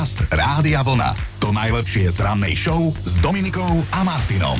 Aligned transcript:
Podcast 0.00 0.32
Rádia 0.32 0.80
Vlna. 0.80 1.12
To 1.44 1.52
najlepšie 1.52 2.08
z 2.08 2.24
rannej 2.24 2.56
show 2.56 2.88
s 3.04 3.20
Dominikou 3.20 3.84
a 3.92 4.00
Martinom. 4.00 4.56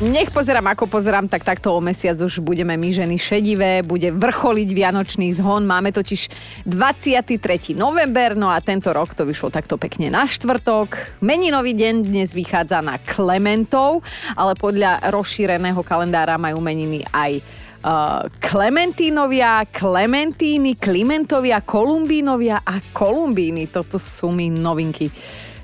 Nech 0.00 0.32
pozerám, 0.32 0.64
ako 0.72 0.88
pozerám, 0.88 1.28
tak 1.28 1.44
takto 1.44 1.76
o 1.76 1.80
mesiac 1.84 2.16
už 2.16 2.40
budeme 2.40 2.72
my 2.72 2.88
ženy 2.88 3.20
šedivé, 3.20 3.84
bude 3.84 4.08
vrcholiť 4.08 4.64
Vianočný 4.72 5.28
zhon. 5.36 5.68
Máme 5.68 5.92
totiž 5.92 6.32
23. 6.64 7.76
november, 7.76 8.32
no 8.32 8.48
a 8.48 8.64
tento 8.64 8.88
rok 8.88 9.12
to 9.12 9.28
vyšlo 9.28 9.52
takto 9.52 9.76
pekne 9.76 10.08
na 10.08 10.24
štvrtok. 10.24 11.20
Meninový 11.20 11.76
deň 11.76 12.08
dnes 12.08 12.32
vychádza 12.32 12.80
na 12.80 12.96
Klementov, 12.96 14.00
ale 14.40 14.56
podľa 14.56 15.04
rozšíreného 15.12 15.84
kalendára 15.84 16.40
majú 16.40 16.64
meniny 16.64 17.04
aj 17.12 17.44
uh, 17.84 18.26
Klementínovia, 18.42 19.66
Klementíny, 19.68 20.78
Klimentovia, 20.78 21.62
Kolumbínovia 21.62 22.62
a 22.64 22.80
Kolumbíny. 22.80 23.70
Toto 23.70 24.00
sú 24.00 24.32
mi 24.34 24.50
novinky. 24.50 25.10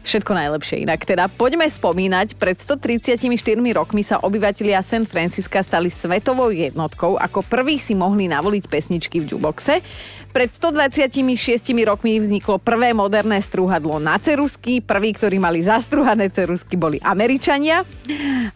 Všetko 0.04 0.36
najlepšie 0.36 0.84
inak. 0.84 1.00
Teda 1.08 1.32
poďme 1.32 1.64
spomínať, 1.64 2.36
pred 2.36 2.60
134 2.60 3.24
rokmi 3.72 4.04
sa 4.04 4.20
obyvatelia 4.20 4.84
San 4.84 5.08
Francisca 5.08 5.64
stali 5.64 5.88
svetovou 5.88 6.52
jednotkou. 6.52 7.16
Ako 7.16 7.40
prvý 7.40 7.80
si 7.80 7.96
mohli 7.96 8.28
navoliť 8.28 8.68
pesničky 8.68 9.24
v 9.24 9.32
juboxe. 9.32 9.80
Pred 10.34 10.50
126 10.50 11.70
rokmi 11.86 12.18
vzniklo 12.18 12.58
prvé 12.58 12.90
moderné 12.90 13.38
strúhadlo 13.38 14.02
na 14.02 14.18
cerusky. 14.18 14.82
Prví, 14.82 15.14
ktorí 15.14 15.38
mali 15.38 15.62
zastruhané 15.62 16.26
cerusky, 16.26 16.74
boli 16.74 16.98
Američania. 17.06 17.86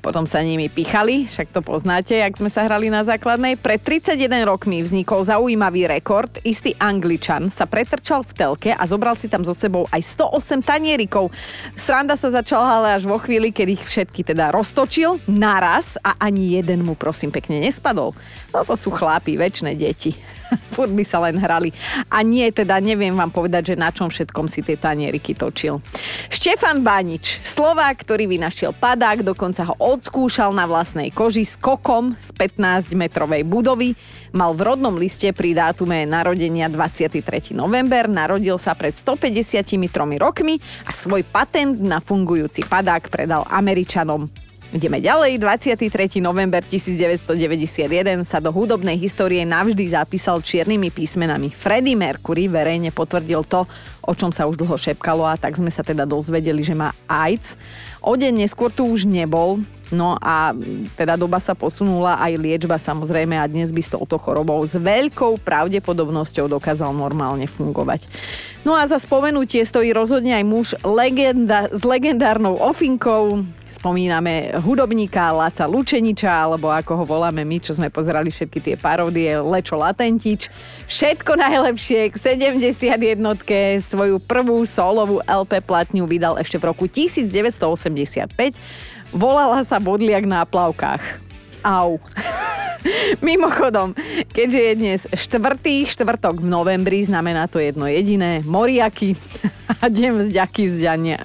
Potom 0.03 0.27
sa 0.27 0.43
nimi 0.43 0.67
pichali, 0.67 1.31
však 1.31 1.55
to 1.55 1.63
poznáte, 1.63 2.19
ak 2.19 2.35
sme 2.35 2.51
sa 2.51 2.67
hrali 2.67 2.91
na 2.91 3.07
základnej. 3.07 3.55
Pred 3.55 3.79
31 4.03 4.43
rokmi 4.43 4.83
vznikol 4.83 5.23
zaujímavý 5.23 5.87
rekord. 5.87 6.43
Istý 6.43 6.83
Angličan 6.83 7.47
sa 7.47 7.71
pretrčal 7.71 8.27
v 8.27 8.33
telke 8.35 8.71
a 8.75 8.83
zobral 8.83 9.15
si 9.15 9.31
tam 9.31 9.47
so 9.47 9.55
sebou 9.55 9.87
aj 9.95 10.03
108 10.19 10.67
tanierikov. 10.67 11.31
Sranda 11.79 12.19
sa 12.19 12.35
začala 12.35 12.83
ale 12.83 12.99
až 12.99 13.07
vo 13.07 13.23
chvíli, 13.23 13.55
keď 13.55 13.79
ich 13.79 13.83
všetky 13.87 14.27
teda 14.27 14.51
roztočil 14.51 15.23
naraz 15.31 15.95
a 16.03 16.19
ani 16.19 16.59
jeden 16.59 16.83
mu 16.83 16.99
prosím 16.99 17.31
pekne 17.31 17.63
nespadol. 17.63 18.19
Toto 18.51 18.75
sú 18.75 18.91
chlápi, 18.91 19.39
väčšie 19.39 19.79
deti. 19.79 20.38
Furt 20.75 20.93
by 20.93 21.05
sa 21.05 21.23
len 21.23 21.37
hrali. 21.37 21.71
A 22.09 22.25
nie, 22.25 22.49
teda 22.51 22.81
neviem 22.81 23.13
vám 23.13 23.31
povedať, 23.31 23.75
že 23.75 23.77
na 23.77 23.93
čom 23.93 24.09
všetkom 24.09 24.47
si 24.49 24.65
tie 24.65 24.79
tanieriky 24.79 25.37
točil. 25.37 25.81
Štefan 26.33 26.81
Bánič, 26.81 27.41
Slovák, 27.45 28.01
ktorý 28.03 28.29
vynašiel 28.29 28.73
padák, 28.77 29.25
dokonca 29.25 29.69
ho 29.69 29.75
odskúšal 29.79 30.53
na 30.57 30.65
vlastnej 30.65 31.13
koži 31.13 31.45
s 31.45 31.61
kokom 31.61 32.17
z 32.17 32.29
15-metrovej 32.37 33.43
budovy. 33.45 33.93
Mal 34.33 34.53
v 34.53 34.61
rodnom 34.61 34.93
liste 34.97 35.33
pri 35.33 35.57
dátume 35.57 36.05
narodenia 36.05 36.69
23. 36.69 37.57
november, 37.57 38.09
narodil 38.09 38.61
sa 38.61 38.77
pred 38.77 38.93
153 38.93 39.75
rokmi 40.21 40.61
a 40.85 40.93
svoj 40.93 41.25
patent 41.25 41.81
na 41.81 42.01
fungujúci 42.01 42.69
padák 42.69 43.09
predal 43.09 43.49
Američanom. 43.49 44.48
Ideme 44.69 45.01
ďalej. 45.01 45.41
23. 45.41 46.21
november 46.21 46.61
1991 46.61 47.25
sa 48.21 48.37
do 48.37 48.53
hudobnej 48.53 49.01
histórie 49.01 49.41
navždy 49.41 49.97
zapísal 49.97 50.45
čiernymi 50.45 50.93
písmenami. 50.93 51.49
Freddie 51.49 51.97
Mercury 51.97 52.53
verejne 52.53 52.93
potvrdil 52.93 53.49
to, 53.49 53.65
o 54.05 54.13
čom 54.13 54.29
sa 54.29 54.45
už 54.45 54.61
dlho 54.61 54.77
šepkalo 54.77 55.25
a 55.25 55.41
tak 55.41 55.57
sme 55.57 55.73
sa 55.73 55.81
teda 55.81 56.05
dozvedeli, 56.05 56.61
že 56.61 56.77
má 56.77 56.93
AIDS. 57.09 57.57
O 58.05 58.13
deň 58.13 58.45
neskôr 58.45 58.69
tu 58.69 58.85
už 58.85 59.09
nebol, 59.09 59.65
no 59.89 60.21
a 60.21 60.53
teda 61.01 61.17
doba 61.17 61.41
sa 61.41 61.57
posunula 61.57 62.21
aj 62.21 62.37
liečba 62.37 62.77
samozrejme 62.77 63.41
a 63.41 63.49
dnes 63.49 63.73
by 63.73 63.81
s 63.81 63.97
touto 63.97 64.21
chorobou 64.21 64.61
s 64.69 64.77
veľkou 64.77 65.41
pravdepodobnosťou 65.49 66.45
dokázal 66.45 66.93
normálne 66.93 67.49
fungovať. 67.49 68.05
No 68.69 68.77
a 68.77 68.85
za 68.85 69.01
spomenutie 69.01 69.65
stojí 69.65 69.97
rozhodne 69.97 70.37
aj 70.37 70.45
muž 70.45 70.67
legenda, 70.85 71.73
s 71.73 71.89
legendárnou 71.89 72.61
ofinkou. 72.61 73.49
Spomíname 73.79 74.59
hudobníka 74.59 75.31
Laca 75.31 75.63
Lučeniča, 75.71 76.27
alebo 76.27 76.67
ako 76.67 76.99
ho 76.99 77.05
voláme 77.07 77.47
my, 77.47 77.63
čo 77.63 77.79
sme 77.79 77.95
pozerali 77.95 78.27
všetky 78.27 78.59
tie 78.59 78.75
paródie, 78.75 79.39
Lečo 79.39 79.79
Latentič. 79.79 80.51
Všetko 80.91 81.39
najlepšie 81.39 82.11
k 82.11 82.15
71 82.19 83.23
svoju 83.79 84.19
prvú 84.19 84.67
solovú 84.67 85.23
LP 85.23 85.63
platňu 85.63 86.11
vydal 86.11 86.43
ešte 86.43 86.59
v 86.59 86.75
roku 86.75 86.91
1985. 86.91 88.35
Volala 89.15 89.63
sa 89.63 89.79
Bodliak 89.79 90.27
na 90.27 90.43
plavkách. 90.43 91.23
Au. 91.63 92.03
Mimochodom, 93.31 93.95
keďže 94.35 94.59
je 94.59 94.73
dnes 94.75 95.01
štvrtý 95.07 95.87
štvrtok 95.87 96.43
v 96.43 96.51
novembri, 96.51 97.07
znamená 97.07 97.47
to 97.47 97.63
jedno 97.63 97.87
jediné, 97.87 98.43
moriaky 98.43 99.15
a 99.83 99.87
deň 99.87 100.27
vzďaky 100.27 100.63
vzdania. 100.67 101.23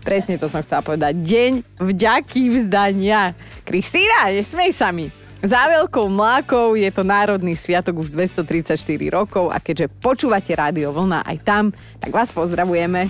Presne 0.00 0.40
to 0.40 0.48
som 0.48 0.64
chcela 0.64 0.80
povedať. 0.80 1.12
Deň 1.20 1.52
vďaky 1.76 2.42
vzdania. 2.56 3.36
Kristýna, 3.68 4.32
nesmej 4.32 4.72
sa 4.72 4.88
mi. 4.90 5.12
Za 5.40 5.72
veľkou 5.72 6.04
mlákou 6.12 6.76
je 6.76 6.92
to 6.92 7.00
národný 7.00 7.56
sviatok 7.56 8.04
už 8.04 8.12
234 8.12 8.76
rokov 9.08 9.48
a 9.48 9.56
keďže 9.56 9.88
počúvate 9.96 10.52
Rádio 10.52 10.92
Vlna 10.92 11.24
aj 11.24 11.36
tam, 11.40 11.64
tak 11.96 12.12
vás 12.12 12.28
pozdravujeme. 12.28 13.08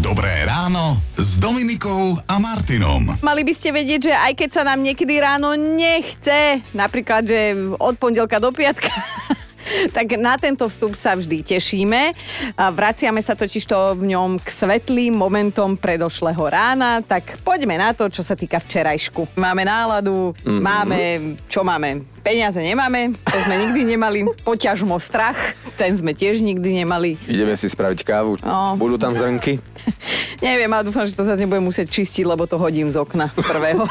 Dobré 0.00 0.48
ráno 0.48 0.96
s 1.20 1.36
Dominikou 1.36 2.16
a 2.24 2.40
Martinom. 2.40 3.20
Mali 3.20 3.44
by 3.44 3.52
ste 3.52 3.76
vedieť, 3.76 4.08
že 4.08 4.14
aj 4.16 4.32
keď 4.40 4.48
sa 4.56 4.62
nám 4.64 4.80
niekedy 4.80 5.20
ráno 5.20 5.52
nechce, 5.52 6.64
napríklad, 6.72 7.28
že 7.28 7.52
od 7.76 7.94
pondelka 8.00 8.40
do 8.40 8.56
piatka, 8.56 8.88
tak 9.96 10.16
na 10.18 10.34
tento 10.40 10.66
vstup 10.68 10.94
sa 10.94 11.14
vždy 11.14 11.42
tešíme. 11.42 12.12
Vraciame 12.56 13.20
sa 13.22 13.34
totiž 13.34 13.64
to 13.66 13.78
v 13.98 14.16
ňom 14.16 14.40
k 14.40 14.48
svetlým 14.48 15.14
momentom 15.14 15.76
predošlého 15.76 16.42
rána, 16.46 17.02
tak 17.02 17.38
poďme 17.42 17.78
na 17.78 17.92
to, 17.92 18.08
čo 18.08 18.24
sa 18.24 18.34
týka 18.38 18.58
včerajšku. 18.62 19.38
Máme 19.38 19.66
náladu, 19.66 20.32
mm-hmm. 20.32 20.60
máme, 20.62 21.00
čo 21.50 21.66
máme? 21.66 22.15
Peniaze 22.26 22.58
nemáme, 22.58 23.14
to 23.22 23.38
sme 23.46 23.54
nikdy 23.54 23.94
nemali. 23.94 24.26
Poťažmo 24.42 24.98
strach, 24.98 25.38
ten 25.78 25.94
sme 25.94 26.10
tiež 26.10 26.42
nikdy 26.42 26.82
nemali. 26.82 27.14
Ideme 27.30 27.54
si 27.54 27.70
spraviť 27.70 28.02
kávu. 28.02 28.42
No. 28.42 28.74
Budú 28.74 28.98
tam 28.98 29.14
zrnky? 29.14 29.62
Neviem, 30.46 30.66
ale 30.74 30.90
dúfam, 30.90 31.06
že 31.06 31.14
to 31.14 31.22
zase 31.22 31.46
nebudem 31.46 31.70
musieť 31.70 31.86
čistiť, 31.86 32.26
lebo 32.26 32.50
to 32.50 32.58
hodím 32.58 32.90
z 32.90 32.98
okna 32.98 33.30
z 33.30 33.46
prvého. 33.46 33.86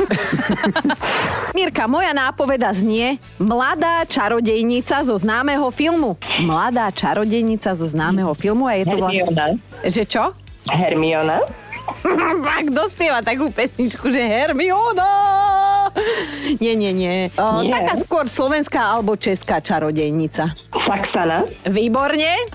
Mirka, 1.58 1.88
moja 1.88 2.12
nápoveda 2.12 2.76
znie 2.76 3.24
Mladá 3.40 4.04
čarodejnica 4.04 5.08
zo 5.08 5.16
známeho 5.16 5.72
filmu. 5.72 6.20
Mladá 6.44 6.92
čarodejnica 6.92 7.72
zo 7.72 7.88
známeho 7.88 8.36
filmu 8.36 8.68
a 8.68 8.76
je 8.76 8.84
to 8.84 9.00
vlastne... 9.00 9.32
Hermiona. 9.32 9.48
Že 9.88 10.04
čo? 10.12 10.24
Hermiona. 10.68 11.40
Pak 12.52 12.68
dospieva 12.68 13.24
takú 13.24 13.48
pesničku, 13.48 14.12
že 14.12 14.22
Hermiona. 14.22 15.65
Nie, 16.64 16.76
nie, 16.76 16.92
nie. 16.94 17.32
O, 17.36 17.66
Nie. 17.66 17.74
taká 17.74 17.94
skôr 18.00 18.26
slovenská 18.28 18.96
alebo 18.96 19.18
česká 19.18 19.60
čarodejnica. 19.60 20.54
Saxana. 20.72 21.48
Výborne. 21.68 22.48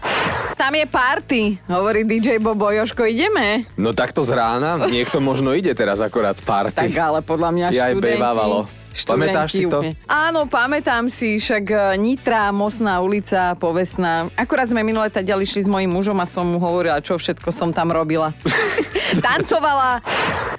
Tam 0.54 0.76
je 0.76 0.84
party, 0.86 1.42
hovorí 1.66 2.04
DJ 2.04 2.36
Bobo. 2.38 2.68
Joško, 2.68 3.08
ideme? 3.08 3.64
No 3.80 3.96
takto 3.96 4.20
z 4.22 4.36
rána, 4.36 4.76
niekto 4.86 5.18
možno 5.18 5.56
ide 5.56 5.72
teraz 5.72 5.98
akorát 5.98 6.36
z 6.36 6.44
party. 6.44 6.76
Tak 6.76 6.94
ale 6.94 7.18
podľa 7.24 7.50
mňa 7.50 7.66
Ja 7.72 7.88
aj 7.90 7.96
študenti... 7.96 8.06
bejvávalo. 8.16 8.58
Pamätáš 8.90 9.54
si 9.54 9.64
to? 9.70 9.86
Áno, 10.10 10.50
pamätám 10.50 11.06
si, 11.06 11.38
však 11.38 11.64
e, 11.70 11.76
Nitra, 11.94 12.50
Mostná 12.50 12.98
ulica, 12.98 13.54
Povesná. 13.54 14.26
Akurát 14.34 14.66
sme 14.66 14.82
minule 14.82 15.06
teda 15.06 15.38
išli 15.38 15.62
s 15.62 15.70
mojím 15.70 15.94
mužom 15.94 16.18
a 16.18 16.26
som 16.26 16.42
mu 16.42 16.58
hovorila, 16.58 16.98
čo 16.98 17.14
všetko 17.14 17.54
som 17.54 17.70
tam 17.70 17.94
robila. 17.94 18.34
Tancovala. 19.24 20.02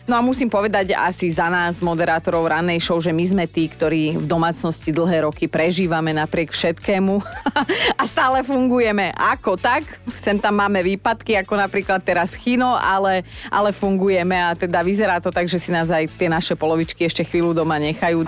No 0.09 0.17
a 0.17 0.21
musím 0.21 0.49
povedať 0.49 0.97
asi 0.97 1.29
za 1.29 1.45
nás, 1.47 1.79
moderátorov 1.79 2.49
rannej 2.49 2.81
show, 2.81 2.97
že 2.97 3.13
my 3.13 3.21
sme 3.21 3.45
tí, 3.45 3.69
ktorí 3.69 4.17
v 4.17 4.25
domácnosti 4.25 4.89
dlhé 4.89 5.29
roky 5.29 5.45
prežívame 5.45 6.09
napriek 6.11 6.49
všetkému 6.49 7.21
a 8.01 8.03
stále 8.09 8.41
fungujeme. 8.41 9.13
Ako 9.13 9.61
tak? 9.61 9.85
Sem 10.17 10.41
tam 10.41 10.57
máme 10.57 10.81
výpadky, 10.81 11.37
ako 11.37 11.53
napríklad 11.53 12.01
teraz 12.01 12.33
Chino, 12.33 12.73
ale, 12.73 13.21
ale 13.53 13.69
fungujeme 13.69 14.33
a 14.33 14.57
teda 14.57 14.81
vyzerá 14.81 15.21
to 15.21 15.29
tak, 15.29 15.45
že 15.45 15.61
si 15.61 15.69
nás 15.69 15.93
aj 15.93 16.09
tie 16.17 16.27
naše 16.27 16.57
polovičky 16.57 17.05
ešte 17.05 17.21
chvíľu 17.21 17.53
doma 17.53 17.77
nechajú. 17.77 18.25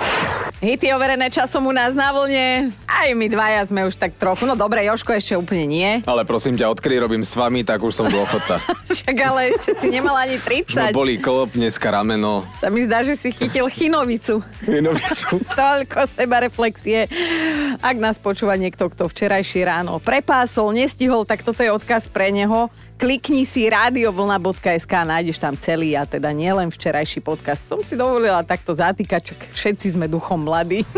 Hity 0.63 0.95
overené 0.95 1.27
časom 1.27 1.67
u 1.67 1.73
nás 1.75 1.91
na 1.91 2.15
vlne. 2.15 2.71
Aj 2.87 3.11
my 3.11 3.27
dvaja 3.27 3.67
sme 3.67 3.83
už 3.83 3.99
tak 3.99 4.15
trochu. 4.15 4.47
No 4.47 4.55
dobre, 4.55 4.85
Joško 4.87 5.11
ešte 5.11 5.35
úplne 5.35 5.67
nie. 5.67 5.89
Ale 6.07 6.23
prosím 6.23 6.55
ťa, 6.55 6.71
odkedy 6.71 7.03
robím 7.03 7.25
s 7.25 7.35
vami, 7.35 7.67
tak 7.67 7.83
už 7.83 7.91
som 7.91 8.07
dôchodca. 8.07 8.63
Však 8.95 9.15
ale 9.19 9.51
ešte 9.51 9.75
si 9.75 9.87
nemal 9.91 10.15
ani 10.15 10.39
Ma 10.39 10.93
30. 10.93 10.95
bolí 10.95 11.19
klop, 11.19 11.51
dneska 11.63 11.95
rameno. 11.95 12.43
Sa 12.59 12.67
mi 12.67 12.83
zdá, 12.83 13.07
že 13.07 13.15
si 13.15 13.31
chytil 13.31 13.71
chinovicu. 13.71 14.43
Vinovicu. 14.67 15.39
Toľko 15.55 16.11
seba 16.11 16.43
reflexie. 16.43 17.07
Ak 17.79 17.95
nás 18.03 18.19
počúva 18.19 18.59
niekto, 18.59 18.91
kto 18.91 19.07
včerajšie 19.07 19.63
ráno 19.63 19.95
prepásol, 20.03 20.75
nestihol, 20.75 21.23
tak 21.23 21.47
toto 21.47 21.63
je 21.63 21.71
odkaz 21.71 22.11
pre 22.11 22.35
neho. 22.35 22.67
Klikni 22.99 23.47
si 23.47 23.71
radiovlna.sk, 23.71 24.91
nájdeš 24.91 25.39
tam 25.39 25.55
celý 25.55 25.95
a 25.95 26.03
teda 26.03 26.35
nielen 26.35 26.67
včerajší 26.67 27.23
podcast. 27.23 27.63
Som 27.63 27.79
si 27.79 27.95
dovolila 27.95 28.43
takto 28.43 28.75
zatýkať, 28.75 29.31
všetci 29.55 29.95
sme 29.95 30.11
duchom 30.11 30.43
mladí. 30.43 30.83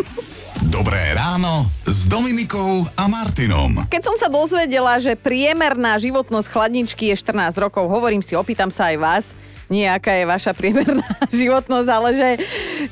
Dobré 0.73 1.13
ráno 1.13 1.69
s 1.85 2.09
Dominikou 2.09 2.89
a 2.97 3.05
Martinom. 3.05 3.85
Keď 3.85 4.01
som 4.01 4.15
sa 4.17 4.33
dozvedela, 4.33 4.97
že 4.97 5.13
priemerná 5.13 5.93
životnosť 6.01 6.47
chladničky 6.49 7.13
je 7.13 7.21
14 7.21 7.53
rokov, 7.61 7.85
hovorím 7.85 8.25
si, 8.25 8.33
opýtam 8.33 8.73
sa 8.73 8.89
aj 8.89 8.97
vás, 8.97 9.25
nie 9.69 9.85
aká 9.89 10.13
je 10.13 10.25
vaša 10.29 10.51
priemerná 10.53 11.05
životnosť, 11.41 11.89
ale 11.89 12.09
že 12.13 12.29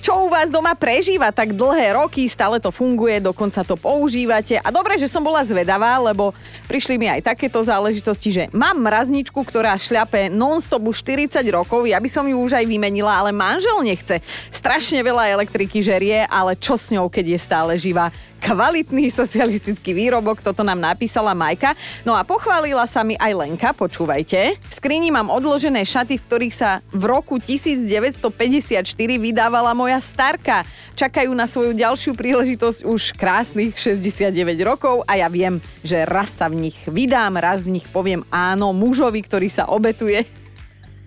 čo 0.02 0.26
u 0.26 0.28
vás 0.30 0.50
doma 0.50 0.74
prežíva 0.74 1.30
tak 1.30 1.54
dlhé 1.54 1.94
roky, 1.94 2.26
stále 2.26 2.58
to 2.58 2.74
funguje, 2.74 3.22
dokonca 3.22 3.62
to 3.62 3.78
používate. 3.78 4.58
A 4.58 4.74
dobre, 4.74 4.98
že 4.98 5.10
som 5.10 5.22
bola 5.22 5.46
zvedavá, 5.46 6.02
lebo 6.02 6.34
prišli 6.66 6.98
mi 6.98 7.08
aj 7.10 7.34
takéto 7.34 7.62
záležitosti, 7.62 8.30
že 8.34 8.44
mám 8.52 8.82
mrazničku, 8.82 9.38
ktorá 9.38 9.78
šľape 9.78 10.34
non-stop 10.34 10.82
už 10.90 11.06
40 11.06 11.46
rokov, 11.54 11.86
ja 11.86 12.02
by 12.02 12.10
som 12.10 12.26
ju 12.26 12.38
už 12.42 12.58
aj 12.58 12.66
vymenila, 12.66 13.14
ale 13.14 13.30
manžel 13.30 13.78
nechce. 13.86 14.20
Strašne 14.50 15.06
veľa 15.06 15.30
elektriky 15.34 15.80
žerie, 15.86 16.26
ale 16.26 16.58
čo 16.58 16.76
s 16.80 16.90
ňou, 16.90 17.08
keď 17.08 17.38
je 17.38 17.40
stále 17.40 17.72
živá? 17.78 18.10
Kvalitný 18.44 19.08
socialistický 19.08 19.96
výrobok, 19.96 20.44
toto 20.44 20.68
nám 20.68 20.76
napísala 20.76 21.32
Majka. 21.32 21.80
No 22.04 22.12
a 22.12 22.28
pochválila 22.28 22.84
sa 22.84 23.00
mi 23.00 23.16
aj 23.16 23.32
Lenka, 23.32 23.72
počúvajte. 23.72 24.60
V 24.60 24.74
skrini 24.76 25.16
mám 25.16 25.32
odložené 25.32 25.88
šaty, 25.88 26.20
v 26.20 26.26
ktorých 26.28 26.52
sa 26.52 26.84
v 26.92 27.08
roku 27.08 27.40
1954 27.40 28.84
vydávala 29.16 29.72
moja 29.72 30.04
starka. 30.04 30.68
Čakajú 31.00 31.32
na 31.32 31.48
svoju 31.48 31.72
ďalšiu 31.72 32.20
príležitosť 32.20 32.84
už 32.84 33.16
krásnych 33.16 33.80
69 33.80 34.36
rokov 34.68 35.08
a 35.08 35.16
ja 35.16 35.32
viem, 35.32 35.64
že 35.80 36.04
raz 36.04 36.36
sa 36.36 36.52
v 36.52 36.68
nich 36.68 36.78
vydám, 36.84 37.40
raz 37.40 37.64
v 37.64 37.80
nich 37.80 37.88
poviem 37.88 38.28
áno 38.28 38.76
mužovi, 38.76 39.24
ktorý 39.24 39.48
sa 39.48 39.72
obetuje 39.72 40.43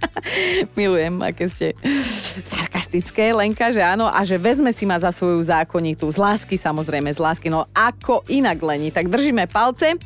Milujem, 0.78 1.14
aké 1.22 1.48
ste 1.48 1.72
sarkastické, 2.44 3.32
Lenka, 3.32 3.72
že 3.72 3.80
áno, 3.80 4.08
a 4.08 4.20
že 4.22 4.36
vezme 4.36 4.70
si 4.72 4.84
ma 4.84 5.00
za 5.00 5.10
svoju 5.12 5.40
zákonitú. 5.44 6.08
Z 6.12 6.18
lásky, 6.20 6.56
samozrejme, 6.58 7.12
z 7.12 7.20
lásky. 7.20 7.48
No 7.48 7.68
ako 7.72 8.24
inak, 8.28 8.60
Leni? 8.60 8.92
Tak 8.92 9.08
držíme 9.08 9.48
palce. 9.48 9.96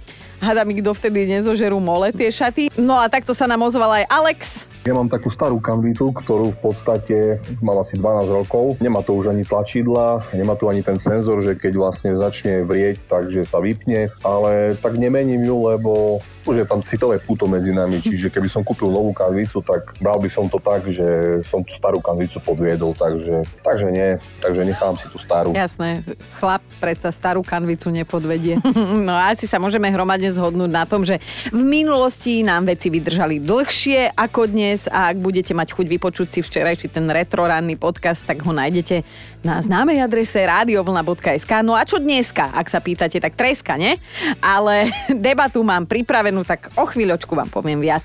Hada 0.41 0.65
mi 0.65 0.73
kto 0.81 0.97
vtedy 0.97 1.29
nezožerú 1.29 1.77
mole 1.85 2.17
tie 2.17 2.33
šaty. 2.33 2.73
No 2.81 2.97
a 2.97 3.13
takto 3.13 3.37
sa 3.37 3.45
nám 3.45 3.61
ozval 3.61 4.01
aj 4.01 4.05
Alex. 4.09 4.65
Ja 4.89 4.97
mám 4.97 5.13
takú 5.13 5.29
starú 5.29 5.61
kanvicu, 5.61 6.17
ktorú 6.17 6.57
v 6.57 6.59
podstate 6.65 7.45
mám 7.61 7.85
asi 7.85 8.01
12 8.01 8.25
rokov. 8.33 8.81
Nemá 8.81 9.05
to 9.05 9.21
už 9.21 9.37
ani 9.37 9.45
tlačidla, 9.45 10.25
nemá 10.33 10.57
tu 10.57 10.73
ani 10.73 10.81
ten 10.81 10.97
senzor, 10.97 11.45
že 11.45 11.61
keď 11.61 11.77
vlastne 11.77 12.17
začne 12.17 12.65
vrieť, 12.65 13.05
takže 13.05 13.45
sa 13.45 13.61
vypne. 13.61 14.09
Ale 14.25 14.81
tak 14.81 14.97
nemením 14.97 15.45
ju, 15.45 15.57
lebo 15.77 16.25
už 16.49 16.65
je 16.65 16.67
tam 16.67 16.81
citové 16.81 17.21
puto 17.21 17.45
medzi 17.45 17.71
nami, 17.75 18.01
čiže 18.01 18.33
keby 18.33 18.49
som 18.49 18.65
kúpil 18.65 18.89
novú 18.89 19.13
kanvicu, 19.13 19.61
tak 19.61 19.93
bral 20.01 20.17
by 20.17 20.29
som 20.33 20.49
to 20.49 20.57
tak, 20.57 20.89
že 20.89 21.41
som 21.45 21.61
tú 21.61 21.73
starú 21.77 22.01
kanvicu 22.01 22.41
podviedol, 22.41 22.97
takže, 22.97 23.45
takže 23.61 23.89
nie, 23.93 24.17
takže 24.41 24.63
nechám 24.65 24.97
si 24.97 25.07
tú 25.13 25.21
starú. 25.21 25.53
Jasné, 25.53 26.01
chlap 26.41 26.65
predsa 26.81 27.13
starú 27.13 27.45
kanvicu 27.45 27.93
nepodvedie. 27.93 28.57
no 29.09 29.13
a 29.13 29.37
asi 29.37 29.45
sa 29.45 29.61
môžeme 29.61 29.93
hromadne 29.93 30.33
zhodnúť 30.33 30.71
na 30.73 30.85
tom, 30.89 31.05
že 31.05 31.21
v 31.53 31.61
minulosti 31.61 32.41
nám 32.41 32.65
veci 32.73 32.89
vydržali 32.89 33.43
dlhšie 33.45 34.17
ako 34.17 34.49
dnes 34.49 34.89
a 34.89 35.13
ak 35.13 35.21
budete 35.21 35.53
mať 35.53 35.77
chuť 35.77 35.87
vypočuť 35.87 36.29
si 36.33 36.41
včerajší 36.41 36.89
ten 36.89 37.05
retroranný 37.09 37.77
podcast, 37.77 38.25
tak 38.25 38.41
ho 38.49 38.53
nájdete 38.57 39.05
na 39.41 39.57
známej 39.61 40.05
adrese 40.05 40.45
radiovlna.sk. 40.45 41.53
No 41.65 41.73
a 41.73 41.85
čo 41.89 41.97
dneska, 41.97 42.53
ak 42.53 42.67
sa 42.69 42.81
pýtate, 42.81 43.17
tak 43.17 43.37
treska, 43.37 43.81
ne? 43.81 43.97
Ale 44.41 44.93
debatu 45.29 45.65
mám 45.65 45.89
pripravenú 45.89 46.45
tak 46.45 46.69
o 46.77 46.85
chvíľočku 46.85 47.33
vám 47.33 47.49
poviem 47.49 47.81
viac. 47.81 48.05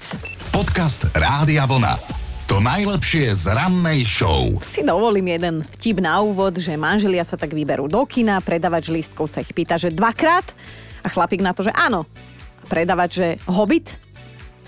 Podcast 0.55 1.11
Rádia 1.11 1.67
Vlna. 1.67 2.23
To 2.45 2.61
najlepšie 2.61 3.33
z 3.33 3.57
rannej 3.57 4.05
show. 4.05 4.53
Si 4.61 4.85
dovolím 4.85 5.33
jeden 5.33 5.65
vtip 5.65 5.97
na 5.97 6.21
úvod, 6.21 6.61
že 6.61 6.77
manželia 6.77 7.25
sa 7.25 7.41
tak 7.41 7.51
vyberú 7.57 7.89
do 7.89 8.05
kina, 8.05 8.37
predavač 8.37 8.93
lístkov 8.93 9.25
sa 9.25 9.41
ich 9.41 9.49
pýta, 9.49 9.81
že 9.81 9.89
dvakrát 9.89 10.45
a 11.01 11.09
chlapík 11.09 11.41
na 11.41 11.57
to, 11.57 11.65
že 11.65 11.73
áno. 11.73 12.05
A 12.61 12.63
predavač, 12.69 13.17
že 13.17 13.27
hobit? 13.49 13.89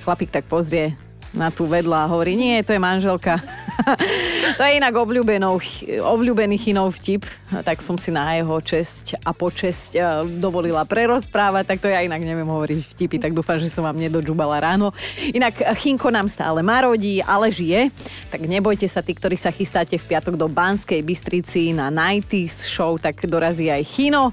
Chlapík 0.01 0.33
tak 0.33 0.49
pozrie 0.49 0.97
na 1.37 1.53
tú 1.53 1.69
vedľa 1.69 2.07
a 2.07 2.09
hovorí, 2.09 2.33
nie, 2.33 2.65
to 2.65 2.73
je 2.73 2.81
manželka. 2.81 3.37
to 4.55 4.61
je 4.63 4.79
inak 4.79 4.95
obľúbený 4.95 6.55
chinov 6.55 6.95
vtip, 6.95 7.27
tak 7.67 7.83
som 7.83 7.99
si 7.99 8.13
na 8.13 8.39
jeho 8.39 8.55
česť 8.63 9.19
a 9.27 9.35
počesť 9.35 9.91
e, 9.95 9.99
dovolila 10.39 10.88
prerozprávať, 10.88 11.63
tak 11.67 11.77
to 11.83 11.91
ja 11.91 11.99
inak 12.05 12.23
neviem 12.23 12.47
hovoriť 12.47 12.95
vtipy, 12.95 13.17
tak 13.19 13.35
dúfam, 13.35 13.59
že 13.59 13.67
som 13.67 13.83
vám 13.83 13.99
nedodžubala 13.99 14.63
ráno. 14.63 14.95
Inak 15.35 15.59
Chinko 15.81 16.07
nám 16.07 16.31
stále 16.31 16.63
marodí, 16.63 17.19
ale 17.19 17.51
žije, 17.51 17.91
tak 18.31 18.47
nebojte 18.47 18.88
sa 18.88 19.03
tí, 19.03 19.11
ktorí 19.11 19.35
sa 19.35 19.51
chystáte 19.51 19.99
v 19.99 20.07
piatok 20.07 20.39
do 20.39 20.47
Banskej 20.47 21.03
Bystrici 21.03 21.75
na 21.75 21.91
90s 21.91 22.69
show, 22.69 22.95
tak 22.95 23.19
dorazí 23.27 23.67
aj 23.67 23.83
Chino. 23.83 24.31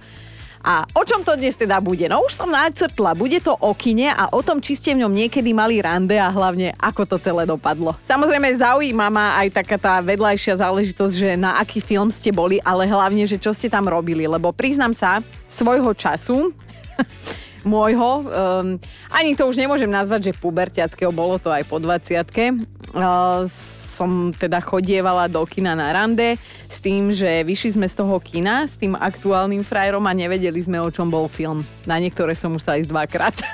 A 0.64 0.88
o 0.96 1.04
čom 1.04 1.20
to 1.20 1.36
dnes 1.36 1.52
teda 1.60 1.76
bude? 1.84 2.08
No 2.08 2.24
už 2.24 2.40
som 2.40 2.48
načrtla, 2.48 3.12
bude 3.12 3.36
to 3.44 3.52
o 3.52 3.76
kine 3.76 4.08
a 4.08 4.32
o 4.32 4.40
tom, 4.40 4.64
či 4.64 4.72
ste 4.72 4.96
v 4.96 5.04
ňom 5.04 5.12
niekedy 5.12 5.52
mali 5.52 5.76
rande 5.84 6.16
a 6.16 6.32
hlavne 6.32 6.72
ako 6.80 7.04
to 7.04 7.16
celé 7.20 7.44
dopadlo. 7.44 7.92
Samozrejme 8.08 8.48
zaujíma 8.56 9.12
ma 9.12 9.36
aj 9.44 9.60
taká 9.60 9.76
tá 9.76 10.00
vedľajšia 10.00 10.64
záležitosť, 10.64 11.14
že 11.20 11.30
na 11.36 11.60
aký 11.60 11.84
film 11.84 12.08
ste 12.08 12.32
boli, 12.32 12.64
ale 12.64 12.88
hlavne, 12.88 13.28
že 13.28 13.36
čo 13.36 13.52
ste 13.52 13.68
tam 13.68 13.92
robili, 13.92 14.24
lebo 14.24 14.56
priznám 14.56 14.96
sa, 14.96 15.20
svojho 15.52 15.92
času 15.92 16.48
môjho. 17.64 18.28
Um, 18.28 18.78
ani 19.08 19.34
to 19.34 19.48
už 19.48 19.56
nemôžem 19.56 19.90
nazvať, 19.90 20.30
že 20.30 20.38
puberťackého, 20.38 21.10
bolo 21.10 21.40
to 21.40 21.48
aj 21.48 21.64
po 21.64 21.80
20 21.80 22.20
uh, 22.20 23.48
som 23.94 24.34
teda 24.34 24.58
chodievala 24.58 25.30
do 25.30 25.38
kina 25.46 25.78
na 25.78 25.94
rande 25.94 26.34
s 26.66 26.82
tým, 26.82 27.14
že 27.14 27.46
vyšli 27.46 27.78
sme 27.78 27.86
z 27.86 27.94
toho 27.94 28.18
kina 28.18 28.66
s 28.66 28.74
tým 28.74 28.98
aktuálnym 28.98 29.62
frajerom 29.62 30.02
a 30.10 30.12
nevedeli 30.12 30.58
sme, 30.58 30.82
o 30.82 30.90
čom 30.90 31.06
bol 31.06 31.30
film. 31.30 31.62
Na 31.86 32.02
niektoré 32.02 32.34
som 32.34 32.50
musela 32.50 32.82
ísť 32.82 32.90
dvakrát. 32.90 33.36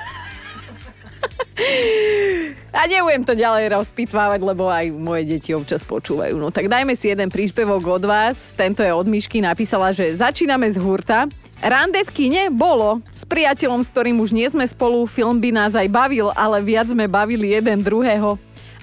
A 2.71 2.89
nebudem 2.89 3.21
to 3.21 3.37
ďalej 3.37 3.69
rozpitvávať, 3.69 4.39
lebo 4.41 4.65
aj 4.71 4.89
moje 4.95 5.27
deti 5.27 5.53
občas 5.53 5.85
počúvajú. 5.85 6.39
No 6.39 6.49
tak 6.49 6.71
dajme 6.71 6.95
si 6.97 7.11
jeden 7.11 7.29
príspevok 7.29 8.01
od 8.01 8.03
vás. 8.07 8.55
Tento 8.57 8.81
je 8.81 8.89
od 8.89 9.05
Myšky. 9.05 9.43
Napísala, 9.43 9.93
že 9.93 10.15
začíname 10.15 10.71
z 10.71 10.79
hurta. 10.81 11.27
Rande 11.61 12.01
v 12.01 12.09
kine 12.09 12.49
bolo. 12.49 13.05
S 13.13 13.21
priateľom, 13.21 13.85
s 13.85 13.93
ktorým 13.93 14.17
už 14.17 14.33
nie 14.33 14.49
sme 14.49 14.65
spolu, 14.65 15.05
film 15.05 15.37
by 15.37 15.53
nás 15.53 15.77
aj 15.77 15.85
bavil, 15.93 16.33
ale 16.33 16.57
viac 16.57 16.89
sme 16.89 17.05
bavili 17.05 17.53
jeden 17.53 17.85
druhého. 17.85 18.33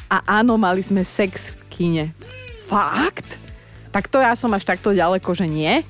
A 0.06 0.22
áno, 0.38 0.54
mali 0.54 0.86
sme 0.86 1.02
sex 1.02 1.58
v 1.58 1.62
kine. 1.74 2.04
Fakt? 2.70 3.26
Tak 3.90 4.06
to 4.06 4.22
ja 4.22 4.38
som 4.38 4.54
až 4.54 4.62
takto 4.62 4.94
ďaleko, 4.94 5.34
že 5.34 5.50
nie 5.50 5.82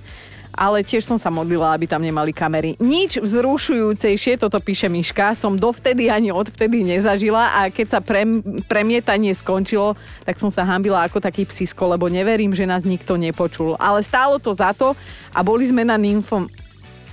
ale 0.58 0.82
tiež 0.82 1.06
som 1.06 1.14
sa 1.14 1.30
modlila, 1.30 1.70
aby 1.70 1.86
tam 1.86 2.02
nemali 2.02 2.34
kamery. 2.34 2.74
Nič 2.82 3.22
vzrušujúcejšie, 3.22 4.42
toto 4.42 4.58
píše 4.58 4.90
Miška, 4.90 5.38
som 5.38 5.54
dovtedy 5.54 6.10
ani 6.10 6.34
odvtedy 6.34 6.82
nezažila 6.82 7.62
a 7.62 7.70
keď 7.70 7.86
sa 7.86 8.00
pre, 8.02 8.26
premietanie 8.66 9.30
skončilo, 9.30 9.94
tak 10.26 10.42
som 10.42 10.50
sa 10.50 10.66
hambila 10.66 11.06
ako 11.06 11.22
taký 11.22 11.46
psisko, 11.46 11.94
lebo 11.94 12.10
neverím, 12.10 12.50
že 12.50 12.66
nás 12.66 12.82
nikto 12.82 13.14
nepočul. 13.14 13.78
Ale 13.78 14.02
stálo 14.02 14.42
to 14.42 14.50
za 14.50 14.74
to 14.74 14.98
a 15.30 15.46
boli 15.46 15.62
sme 15.70 15.86
na 15.86 15.94
nymfom... 15.94 16.50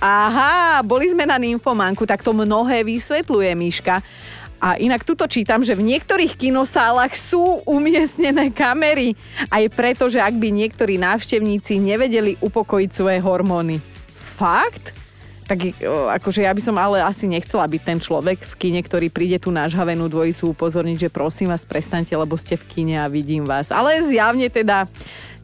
Aha, 0.06 0.86
boli 0.86 1.10
sme 1.10 1.26
na 1.26 1.34
nymfomanku, 1.34 2.06
tak 2.06 2.22
to 2.22 2.30
mnohé 2.30 2.86
vysvetľuje 2.86 3.50
Miška. 3.58 3.98
A 4.62 4.78
inak 4.78 5.02
tuto 5.02 5.26
čítam, 5.26 5.66
že 5.66 5.74
v 5.74 5.82
niektorých 5.82 6.38
kinosálach 6.38 7.10
sú 7.18 7.58
umiestnené 7.66 8.54
kamery. 8.54 9.18
Aj 9.50 9.66
preto, 9.66 10.06
že 10.06 10.22
ak 10.22 10.38
by 10.38 10.48
niektorí 10.54 10.94
návštevníci 11.02 11.82
nevedeli 11.82 12.38
upokojiť 12.38 12.90
svoje 12.94 13.18
hormóny. 13.18 13.82
Fakt? 14.38 14.94
Tak 15.46 15.78
akože 16.22 16.42
ja 16.42 16.54
by 16.54 16.62
som 16.62 16.74
ale 16.78 17.02
asi 17.02 17.26
nechcela 17.26 17.66
byť 17.66 17.82
ten 17.82 17.98
človek 18.02 18.42
v 18.42 18.54
kine, 18.58 18.80
ktorý 18.82 19.10
príde 19.10 19.38
tu 19.38 19.54
nažhavenú 19.54 20.10
dvojicu 20.10 20.54
upozorniť, 20.54 21.06
že 21.06 21.14
prosím 21.14 21.54
vás, 21.54 21.62
prestaňte, 21.62 22.14
lebo 22.18 22.34
ste 22.34 22.58
v 22.58 22.66
kine 22.66 22.98
a 22.98 23.06
vidím 23.06 23.46
vás. 23.46 23.70
Ale 23.70 24.02
zjavne 24.06 24.50
teda 24.50 24.86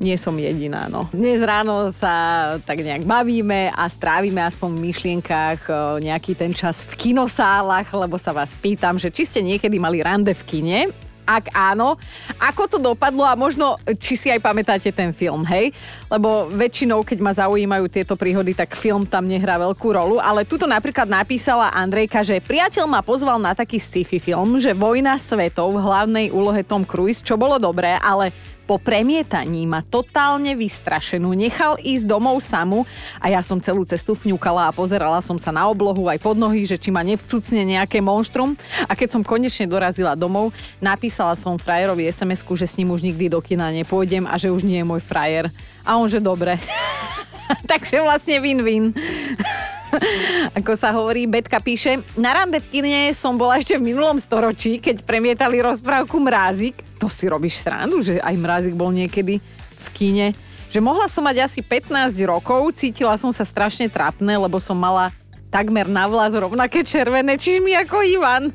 nie 0.02 0.18
som 0.18 0.34
jediná. 0.34 0.90
No. 0.90 1.06
Dnes 1.14 1.38
ráno 1.38 1.94
sa 1.94 2.58
tak 2.66 2.82
nejak 2.82 3.06
bavíme 3.06 3.70
a 3.70 3.86
strávime 3.86 4.42
aspoň 4.42 4.68
v 4.74 4.82
myšlienkách 4.90 5.60
nejaký 6.02 6.34
ten 6.34 6.50
čas 6.50 6.82
v 6.82 7.08
kinosálach, 7.08 7.86
lebo 7.94 8.18
sa 8.18 8.34
vás 8.34 8.58
pýtam, 8.58 8.98
že 8.98 9.14
či 9.14 9.22
ste 9.22 9.40
niekedy 9.40 9.78
mali 9.78 10.02
rande 10.02 10.34
v 10.34 10.42
kine 10.42 10.80
ak 11.22 11.54
áno, 11.54 11.94
ako 12.34 12.62
to 12.66 12.78
dopadlo 12.82 13.22
a 13.22 13.38
možno, 13.38 13.78
či 14.02 14.18
si 14.18 14.26
aj 14.26 14.42
pamätáte 14.42 14.90
ten 14.90 15.14
film, 15.14 15.46
hej? 15.46 15.70
Lebo 16.10 16.50
väčšinou, 16.50 17.06
keď 17.06 17.18
ma 17.22 17.32
zaujímajú 17.32 17.86
tieto 17.86 18.18
príhody, 18.18 18.52
tak 18.52 18.74
film 18.74 19.06
tam 19.06 19.30
nehrá 19.30 19.56
veľkú 19.62 19.86
rolu, 19.94 20.18
ale 20.18 20.42
tuto 20.42 20.66
napríklad 20.66 21.06
napísala 21.06 21.70
Andrejka, 21.72 22.26
že 22.26 22.42
priateľ 22.42 22.84
ma 22.90 23.00
pozval 23.06 23.38
na 23.38 23.54
taký 23.54 23.78
sci-fi 23.78 24.18
film, 24.18 24.58
že 24.58 24.74
Vojna 24.74 25.14
svetov 25.14 25.78
v 25.78 25.82
hlavnej 25.82 26.26
úlohe 26.34 26.66
Tom 26.66 26.82
Cruise, 26.82 27.22
čo 27.22 27.38
bolo 27.38 27.56
dobré, 27.56 27.94
ale 28.02 28.34
po 28.64 28.78
premietaní 28.78 29.66
ma 29.66 29.82
totálne 29.82 30.54
vystrašenú 30.54 31.34
nechal 31.34 31.76
ísť 31.82 32.06
domov 32.06 32.38
samu 32.42 32.86
a 33.18 33.28
ja 33.28 33.42
som 33.42 33.58
celú 33.58 33.82
cestu 33.82 34.14
fňukala 34.14 34.70
a 34.70 34.74
pozerala 34.74 35.18
som 35.20 35.36
sa 35.36 35.50
na 35.50 35.66
oblohu 35.66 36.06
aj 36.06 36.22
pod 36.22 36.38
nohy, 36.38 36.64
že 36.64 36.78
či 36.78 36.94
ma 36.94 37.02
nevcucne 37.02 37.66
nejaké 37.66 37.98
monštrum. 37.98 38.54
A 38.86 38.92
keď 38.94 39.18
som 39.18 39.26
konečne 39.26 39.66
dorazila 39.66 40.14
domov, 40.14 40.54
napísala 40.78 41.34
som 41.34 41.58
frajerovi 41.58 42.06
sms 42.08 42.44
že 42.52 42.66
s 42.68 42.76
ním 42.78 42.94
už 42.94 43.02
nikdy 43.02 43.32
do 43.32 43.40
kina 43.40 43.72
nepôjdem 43.72 44.28
a 44.28 44.38
že 44.38 44.52
už 44.52 44.62
nie 44.62 44.82
je 44.82 44.86
môj 44.86 45.00
frajer. 45.02 45.50
A 45.82 45.98
on, 45.98 46.06
že 46.06 46.22
dobre. 46.22 46.58
Takže 47.70 48.02
vlastne 48.02 48.38
win-win. 48.42 48.92
Ako 50.58 50.72
sa 50.72 50.88
hovorí, 50.96 51.28
Betka 51.28 51.60
píše, 51.60 52.00
na 52.16 52.32
rande 52.32 52.64
v 52.64 52.80
kine 52.80 53.12
som 53.12 53.36
bola 53.36 53.60
ešte 53.60 53.76
v 53.76 53.92
minulom 53.92 54.16
storočí, 54.16 54.80
keď 54.80 55.04
premietali 55.04 55.60
rozprávku 55.60 56.16
Mrázik. 56.16 56.80
To 56.96 57.12
si 57.12 57.28
robíš 57.28 57.60
srandu, 57.60 58.00
že 58.00 58.16
aj 58.22 58.34
Mrázik 58.40 58.74
bol 58.74 58.88
niekedy 58.88 59.36
v 59.82 59.88
kine. 59.92 60.26
Že 60.72 60.80
mohla 60.80 61.04
som 61.12 61.20
mať 61.20 61.44
asi 61.44 61.60
15 61.60 62.16
rokov, 62.24 62.72
cítila 62.72 63.20
som 63.20 63.28
sa 63.28 63.44
strašne 63.44 63.92
trápne, 63.92 64.32
lebo 64.32 64.56
som 64.56 64.72
mala 64.72 65.12
takmer 65.52 65.84
na 65.84 66.08
vlas 66.08 66.32
rovnaké 66.32 66.80
červené 66.80 67.36
čižmy 67.36 67.76
ako 67.84 68.00
Ivan. 68.00 68.48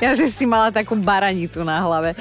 Ja, 0.00 0.16
že 0.16 0.24
si 0.32 0.48
mala 0.48 0.72
takú 0.72 0.96
baranicu 0.96 1.60
na 1.60 1.84
hlave. 1.84 2.16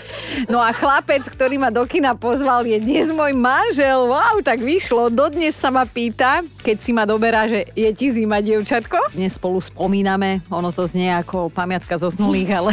No 0.52 0.60
a 0.60 0.76
chlapec, 0.76 1.24
ktorý 1.24 1.56
ma 1.56 1.72
do 1.72 1.88
kina 1.88 2.12
pozval, 2.12 2.68
je 2.68 2.76
dnes 2.76 3.08
môj 3.16 3.32
manžel. 3.32 4.12
Wow, 4.12 4.44
tak 4.44 4.60
vyšlo. 4.60 5.08
Dodnes 5.08 5.56
sa 5.56 5.72
ma 5.72 5.88
pýta, 5.88 6.44
keď 6.60 6.78
si 6.84 6.92
ma 6.92 7.08
doberá, 7.08 7.48
že 7.48 7.72
je 7.72 7.88
ti 7.96 8.12
zima, 8.12 8.44
dievčatko. 8.44 9.16
Dnes 9.16 9.40
spolu 9.40 9.64
spomíname, 9.64 10.44
ono 10.52 10.76
to 10.76 10.84
znie 10.84 11.08
ako 11.16 11.48
pamiatka 11.48 11.96
zosnulých, 11.96 12.52
ale 12.52 12.72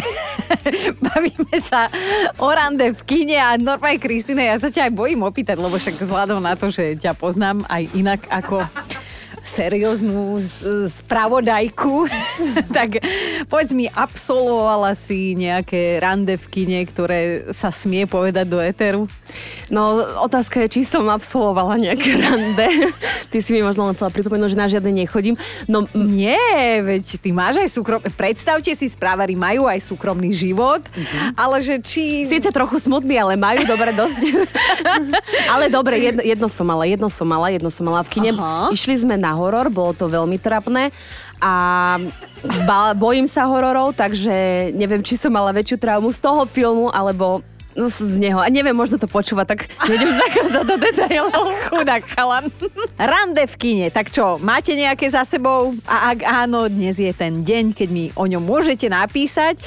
bavíme 1.06 1.56
sa 1.62 1.86
o 2.42 2.50
rande 2.50 2.90
v 2.90 3.00
kine 3.06 3.38
a 3.38 3.54
normálne 3.54 4.02
Kristine, 4.02 4.50
ja 4.50 4.58
sa 4.58 4.74
ťa 4.74 4.90
aj 4.90 4.92
bojím 4.98 5.22
opýtať, 5.22 5.54
lebo 5.62 5.78
však 5.78 6.02
vzhľadom 6.02 6.42
na 6.42 6.58
to, 6.58 6.74
že 6.74 6.98
ťa 6.98 7.14
poznám 7.14 7.62
aj 7.70 7.82
inak 7.94 8.20
ako 8.26 8.66
serióznu 9.44 10.40
spravodajku, 10.88 12.08
tak 12.76 13.04
povedz 13.46 13.70
mi, 13.76 13.86
absolvovala 13.92 14.96
si 14.96 15.36
nejaké 15.36 16.00
rande 16.00 16.40
v 16.40 16.46
kine, 16.48 16.80
ktoré 16.88 17.52
sa 17.52 17.68
smie 17.68 18.08
povedať 18.08 18.48
do 18.48 18.58
éteru? 18.58 19.04
No, 19.68 20.00
otázka 20.24 20.64
je, 20.64 20.80
či 20.80 20.82
som 20.88 21.04
absolvovala 21.12 21.76
nejaké 21.76 22.16
rande. 22.24 22.68
Ty 23.28 23.38
si 23.44 23.50
mi 23.52 23.60
možno 23.60 23.84
len 23.84 23.94
chcela 23.96 24.12
pripomenúť, 24.12 24.56
že 24.56 24.58
na 24.58 24.68
žiadne 24.70 24.92
nechodím. 24.92 25.36
No 25.68 25.84
nie, 25.92 26.38
veď 26.80 27.20
ty 27.20 27.30
máš 27.34 27.60
aj 27.60 27.68
súkromný... 27.68 28.08
Predstavte 28.16 28.72
si, 28.72 28.86
správari 28.88 29.36
majú 29.36 29.68
aj 29.68 29.82
súkromný 29.84 30.32
život, 30.32 30.80
uh-huh. 30.80 31.36
ale 31.36 31.60
že 31.60 31.82
či... 31.84 32.24
Sice 32.24 32.48
trochu 32.54 32.80
smutný, 32.80 33.20
ale 33.20 33.36
majú 33.36 33.66
dobre 33.68 33.92
dosť. 33.92 34.20
ale 35.52 35.68
dobre, 35.68 36.00
jedno, 36.00 36.22
jedno 36.22 36.48
som 36.48 36.64
mala, 36.64 36.88
jedno 36.88 37.10
som 37.10 37.26
mala, 37.26 37.50
jedno 37.50 37.68
som 37.68 37.84
mala 37.84 38.00
v 38.06 38.10
kine. 38.14 38.30
Aha. 38.38 38.70
Išli 38.70 39.02
sme 39.02 39.18
na 39.18 39.33
horor, 39.34 39.68
bolo 39.68 39.92
to 39.92 40.06
veľmi 40.08 40.38
trapné 40.40 40.94
a 41.44 41.52
bojím 42.96 43.28
sa 43.28 43.44
hororov, 43.44 43.92
takže 43.92 44.70
neviem, 44.72 45.04
či 45.04 45.20
som 45.20 45.28
mala 45.28 45.52
väčšiu 45.52 45.76
traumu 45.76 46.08
z 46.08 46.20
toho 46.24 46.48
filmu, 46.48 46.88
alebo 46.88 47.44
no, 47.76 47.90
z 47.90 48.16
neho. 48.16 48.40
A 48.40 48.48
neviem, 48.48 48.74
možno 48.74 48.96
to 48.96 49.10
počúva, 49.10 49.44
tak 49.44 49.68
nejdem 49.84 50.08
zakázať 50.24 50.64
do 50.64 50.76
detailov. 50.78 51.44
Chudák 51.68 52.04
chalan. 52.08 52.48
Rande 52.96 53.44
v 53.44 53.54
kine, 53.58 53.86
tak 53.90 54.08
čo, 54.08 54.40
máte 54.40 54.72
nejaké 54.72 55.10
za 55.10 55.26
sebou? 55.26 55.74
A 55.84 56.14
ak 56.14 56.24
áno, 56.24 56.70
dnes 56.70 56.96
je 56.96 57.12
ten 57.12 57.42
deň, 57.44 57.74
keď 57.74 57.88
mi 57.90 58.04
o 58.14 58.24
ňom 58.24 58.40
môžete 58.40 58.88
napísať. 58.88 59.58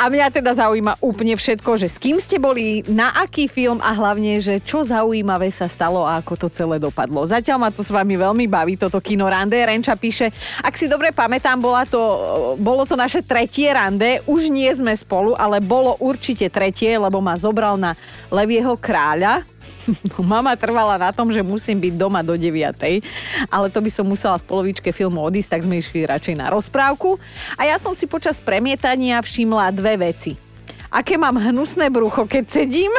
A 0.00 0.08
mňa 0.08 0.32
teda 0.32 0.56
zaujíma 0.56 0.96
úplne 1.04 1.36
všetko, 1.36 1.76
že 1.76 1.92
s 1.92 2.00
kým 2.00 2.16
ste 2.24 2.40
boli, 2.40 2.80
na 2.88 3.12
aký 3.20 3.44
film 3.52 3.84
a 3.84 3.92
hlavne, 3.92 4.40
že 4.40 4.56
čo 4.64 4.80
zaujímavé 4.80 5.52
sa 5.52 5.68
stalo 5.68 6.08
a 6.08 6.24
ako 6.24 6.40
to 6.40 6.48
celé 6.48 6.80
dopadlo. 6.80 7.20
Zatiaľ 7.28 7.60
ma 7.60 7.68
to 7.68 7.84
s 7.84 7.92
vami 7.92 8.16
veľmi 8.16 8.48
baví, 8.48 8.80
toto 8.80 8.96
kino 9.04 9.28
rande. 9.28 9.60
Renča 9.60 10.00
píše, 10.00 10.32
ak 10.64 10.72
si 10.72 10.88
dobre 10.88 11.12
pamätám, 11.12 11.60
bola 11.60 11.84
to, 11.84 12.00
bolo 12.56 12.88
to 12.88 12.96
naše 12.96 13.20
tretie 13.20 13.68
rande, 13.76 14.24
už 14.24 14.48
nie 14.48 14.72
sme 14.72 14.96
spolu, 14.96 15.36
ale 15.36 15.60
bolo 15.60 16.00
určite 16.00 16.48
tretie, 16.48 16.96
lebo 16.96 17.20
ma 17.20 17.36
zobral 17.36 17.76
na 17.76 17.92
Levieho 18.32 18.80
kráľa, 18.80 19.44
Mama 20.20 20.54
trvala 20.56 20.96
na 20.98 21.10
tom, 21.10 21.30
že 21.30 21.42
musím 21.44 21.78
byť 21.80 21.94
doma 21.96 22.20
do 22.24 22.34
9. 22.36 22.76
Ale 23.50 23.66
to 23.68 23.78
by 23.80 23.90
som 23.90 24.06
musela 24.06 24.36
v 24.38 24.46
polovičke 24.46 24.90
filmu 24.92 25.20
odísť, 25.22 25.58
tak 25.58 25.64
sme 25.66 25.78
išli 25.78 26.06
radšej 26.06 26.34
na 26.38 26.50
rozprávku. 26.50 27.18
A 27.58 27.68
ja 27.68 27.76
som 27.76 27.94
si 27.94 28.06
počas 28.06 28.38
premietania 28.40 29.20
všimla 29.20 29.72
dve 29.74 30.10
veci. 30.10 30.34
Aké 30.90 31.14
mám 31.14 31.38
hnusné 31.38 31.86
brucho, 31.86 32.26
keď 32.26 32.50
sedím 32.50 32.90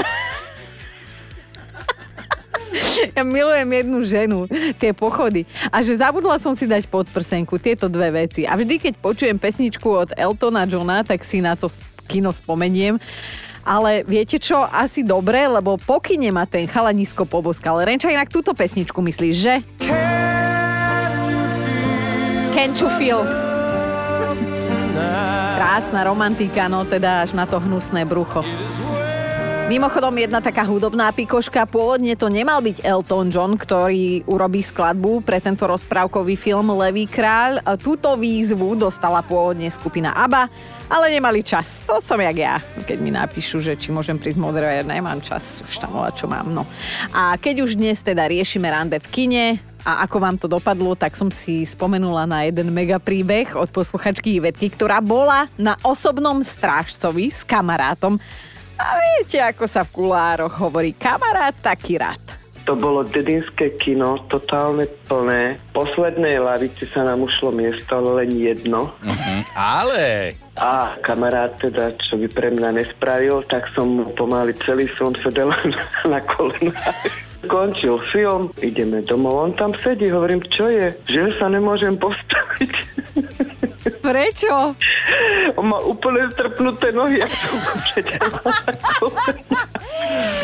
ja 3.15 3.23
milujem 3.23 3.67
jednu 3.67 3.99
ženu, 4.03 4.39
tie 4.79 4.95
pochody. 4.95 5.43
A 5.67 5.83
že 5.83 5.99
zabudla 5.99 6.39
som 6.39 6.55
si 6.55 6.63
dať 6.63 6.87
podprsenku, 6.87 7.59
tieto 7.59 7.91
dve 7.91 8.25
veci. 8.25 8.47
A 8.47 8.55
vždy, 8.55 8.79
keď 8.79 8.93
počujem 8.99 9.35
pesničku 9.35 9.87
od 9.91 10.09
Eltona 10.15 10.63
Johna, 10.63 11.03
tak 11.03 11.27
si 11.27 11.43
na 11.43 11.59
to 11.59 11.67
kino 12.07 12.31
spomeniem. 12.31 12.99
Ale 13.61 14.01
viete 14.03 14.41
čo, 14.41 14.65
asi 14.65 15.05
dobre, 15.05 15.45
lebo 15.45 15.77
pokyne 15.77 16.33
ma 16.33 16.49
ten 16.49 16.65
chalanisko 16.65 17.29
poboskal. 17.29 17.81
Renča, 17.85 18.09
inak 18.09 18.33
túto 18.33 18.57
pesničku 18.57 18.97
myslíš, 18.99 19.35
že? 19.37 19.53
Can't 22.51 22.77
you 22.77 22.89
feel? 22.97 23.21
Krásna 25.57 26.03
romantika, 26.03 26.67
no 26.67 26.83
teda 26.83 27.25
až 27.25 27.37
na 27.37 27.45
to 27.45 27.61
hnusné 27.61 28.05
brucho. 28.05 28.41
Mimochodom, 29.71 30.11
jedna 30.19 30.43
taká 30.43 30.67
hudobná 30.67 31.15
pikoška, 31.15 31.63
pôvodne 31.63 32.19
to 32.19 32.27
nemal 32.27 32.59
byť 32.59 32.83
Elton 32.83 33.31
John, 33.31 33.55
ktorý 33.55 34.19
urobí 34.27 34.59
skladbu 34.59 35.23
pre 35.23 35.39
tento 35.39 35.63
rozprávkový 35.63 36.35
film 36.35 36.75
Levý 36.75 37.07
kráľ. 37.07 37.63
Túto 37.79 38.19
výzvu 38.19 38.75
dostala 38.75 39.23
pôvodne 39.23 39.71
skupina 39.71 40.11
ABBA, 40.11 40.51
ale 40.91 41.15
nemali 41.15 41.39
čas. 41.39 41.87
To 41.87 42.03
som 42.03 42.19
jak 42.19 42.35
ja, 42.35 42.59
keď 42.83 42.97
mi 42.99 43.15
napíšu, 43.15 43.63
že 43.63 43.79
či 43.79 43.95
môžem 43.95 44.19
prísť 44.19 44.43
moderovať, 44.43 44.91
nemám 44.91 45.23
čas, 45.23 45.63
už 45.63 45.79
tam 45.79 46.03
čo 46.11 46.27
mám. 46.27 46.51
No. 46.51 46.67
A 47.15 47.39
keď 47.39 47.63
už 47.63 47.79
dnes 47.79 48.03
teda 48.03 48.27
riešime 48.27 48.67
rande 48.67 48.99
v 48.99 49.07
kine, 49.07 49.45
a 49.87 50.03
ako 50.03 50.17
vám 50.19 50.35
to 50.37 50.51
dopadlo, 50.51 50.99
tak 50.99 51.15
som 51.15 51.31
si 51.31 51.63
spomenula 51.63 52.27
na 52.27 52.43
jeden 52.43 52.69
mega 52.75 52.99
príbeh 52.99 53.55
od 53.55 53.71
posluchačky 53.71 54.37
Ivetky, 54.37 54.67
ktorá 54.67 54.99
bola 54.99 55.49
na 55.55 55.79
osobnom 55.81 56.43
strážcovi 56.43 57.31
s 57.31 57.41
kamarátom 57.41 58.19
a 58.81 58.97
viete, 58.97 59.37
ako 59.37 59.69
sa 59.69 59.85
v 59.85 59.93
kulároch 59.93 60.57
hovorí, 60.57 60.97
kamarát 60.97 61.53
taký 61.61 62.01
rád. 62.01 62.41
To 62.69 62.77
bolo 62.77 63.01
dedinské 63.01 63.73
kino, 63.81 64.21
totálne 64.29 64.85
plné. 65.09 65.57
V 65.73 65.81
poslednej 65.81 66.37
lavici 66.37 66.85
sa 66.93 67.01
nám 67.01 67.25
ušlo 67.25 67.49
miesto, 67.49 67.97
ale 67.97 68.25
len 68.25 68.37
jedno. 68.37 68.93
Uh-huh. 69.01 69.39
Ale... 69.57 70.37
A 70.61 70.93
kamarát 71.01 71.57
teda, 71.57 71.97
čo 71.97 72.21
by 72.21 72.27
pre 72.29 72.53
mňa 72.53 72.69
nespravil, 72.77 73.41
tak 73.49 73.65
som 73.73 74.05
pomaly 74.13 74.53
celý 74.61 74.85
film 74.93 75.17
sedel 75.25 75.49
na, 75.73 75.81
na 76.05 76.19
kolenách. 76.21 77.01
Končil 77.49 77.97
film, 78.13 78.53
ideme 78.61 79.01
domov, 79.01 79.49
on 79.49 79.53
tam 79.57 79.73
sedí, 79.81 80.13
hovorím, 80.13 80.45
čo 80.45 80.69
je? 80.69 80.93
Že 81.09 81.41
sa 81.41 81.49
nemôžem 81.49 81.97
postaviť. 81.97 82.73
Prečo? 84.01 84.73
On 85.55 85.65
má 85.65 85.79
úplne 85.85 86.25
strpnuté 86.33 86.89
nohy. 86.89 87.21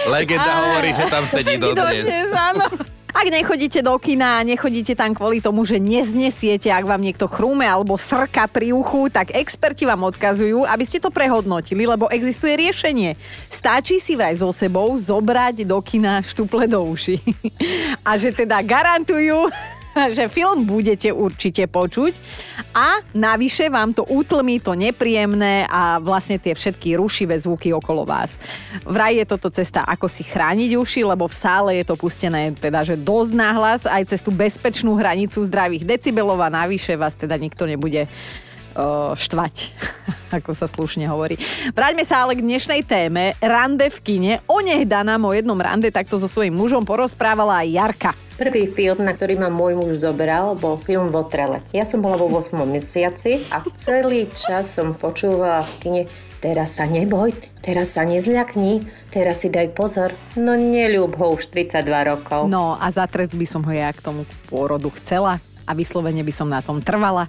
Legenda 0.08 0.52
hovorí, 0.70 0.94
že 0.94 1.04
tam 1.10 1.26
sedí, 1.26 1.58
sedí 1.58 1.74
dodnes. 1.74 2.06
dodnes 2.06 2.30
áno. 2.32 2.66
Ak 3.18 3.34
nechodíte 3.34 3.82
do 3.82 3.98
kina, 3.98 4.46
nechodíte 4.46 4.94
tam 4.94 5.10
kvôli 5.10 5.42
tomu, 5.42 5.66
že 5.66 5.82
neznesiete, 5.82 6.70
ak 6.70 6.86
vám 6.86 7.02
niekto 7.02 7.26
chrúme 7.26 7.66
alebo 7.66 7.98
srka 7.98 8.46
pri 8.46 8.78
uchu, 8.78 9.10
tak 9.10 9.34
experti 9.34 9.90
vám 9.90 10.06
odkazujú, 10.06 10.62
aby 10.70 10.86
ste 10.86 11.02
to 11.02 11.10
prehodnotili, 11.10 11.90
lebo 11.90 12.06
existuje 12.14 12.54
riešenie. 12.54 13.18
Stačí 13.50 13.98
si 13.98 14.14
vraj 14.14 14.38
so 14.38 14.54
sebou 14.54 14.94
zobrať 14.94 15.66
do 15.66 15.82
kina 15.82 16.22
štuple 16.22 16.70
do 16.70 16.86
uši. 16.94 17.18
A 18.08 18.22
že 18.22 18.30
teda 18.30 18.62
garantujú, 18.62 19.50
že 20.18 20.32
film 20.32 20.64
budete 20.64 21.10
určite 21.12 21.66
počuť 21.68 22.14
a 22.74 23.02
navyše 23.18 23.70
vám 23.70 23.94
to 23.94 24.06
utlmí 24.06 24.62
to 24.62 24.78
nepríjemné 24.78 25.66
a 25.68 25.98
vlastne 25.98 26.38
tie 26.38 26.54
všetky 26.54 26.98
rušivé 26.98 27.38
zvuky 27.38 27.74
okolo 27.74 28.06
vás. 28.06 28.38
Vraj 28.86 29.24
je 29.24 29.26
toto 29.26 29.50
cesta, 29.50 29.84
ako 29.84 30.06
si 30.10 30.22
chrániť 30.26 30.78
uši, 30.78 31.02
lebo 31.04 31.26
v 31.26 31.36
sále 31.36 31.72
je 31.82 31.86
to 31.88 31.96
pustené 31.98 32.54
teda, 32.54 32.86
že 32.86 33.00
dosť 33.00 33.32
náhlas 33.34 33.82
aj 33.90 34.14
cez 34.14 34.22
tú 34.22 34.30
bezpečnú 34.30 34.96
hranicu 34.98 35.42
zdravých 35.44 35.84
decibelov 35.86 36.40
a 36.42 36.54
navyše 36.54 36.96
vás 36.96 37.18
teda 37.18 37.36
nikto 37.38 37.66
nebude 37.66 38.06
štvať, 39.18 39.56
ako 40.38 40.52
sa 40.54 40.70
slušne 40.70 41.10
hovorí. 41.10 41.36
Vráťme 41.74 42.06
sa 42.06 42.24
ale 42.24 42.38
k 42.38 42.46
dnešnej 42.46 42.86
téme, 42.86 43.34
rande 43.42 43.90
v 43.90 44.00
kine. 44.06 44.34
O 44.46 44.62
nech 44.62 44.86
nám 44.86 45.26
o 45.26 45.34
jednom 45.34 45.58
rande 45.58 45.90
takto 45.90 46.22
so 46.22 46.30
svojím 46.30 46.54
mužom 46.54 46.86
porozprávala 46.86 47.66
aj 47.66 47.68
Jarka. 47.74 48.12
Prvý 48.38 48.70
film, 48.70 49.02
na 49.02 49.18
ktorý 49.18 49.42
ma 49.42 49.50
môj 49.50 49.74
muž 49.74 50.06
zobral, 50.06 50.54
bol 50.54 50.78
film 50.78 51.10
Votrelec. 51.10 51.74
Ja 51.74 51.90
som 51.90 52.06
bola 52.06 52.22
vo 52.22 52.30
8. 52.30 52.54
mesiaci 52.70 53.42
a 53.50 53.66
celý 53.82 54.30
čas 54.30 54.78
som 54.78 54.94
počúvala 54.94 55.66
v 55.66 55.74
kine 55.82 56.04
Teraz 56.38 56.78
sa 56.78 56.86
neboj, 56.86 57.34
teraz 57.66 57.98
sa 57.98 58.06
nezľakni, 58.06 58.86
teraz 59.10 59.42
si 59.42 59.50
daj 59.50 59.74
pozor. 59.74 60.14
No 60.38 60.54
neľúb 60.54 61.18
ho 61.18 61.34
už 61.34 61.50
32 61.50 61.82
rokov. 62.06 62.46
No 62.46 62.78
a 62.78 62.86
za 62.94 63.10
trest 63.10 63.34
by 63.34 63.48
som 63.50 63.66
ho 63.66 63.74
ja 63.74 63.90
k 63.90 64.06
tomu 64.06 64.22
pôrodu 64.46 64.94
chcela 65.02 65.42
a 65.66 65.72
vyslovene 65.74 66.22
by 66.22 66.30
som 66.30 66.46
na 66.46 66.62
tom 66.62 66.78
trvala 66.78 67.26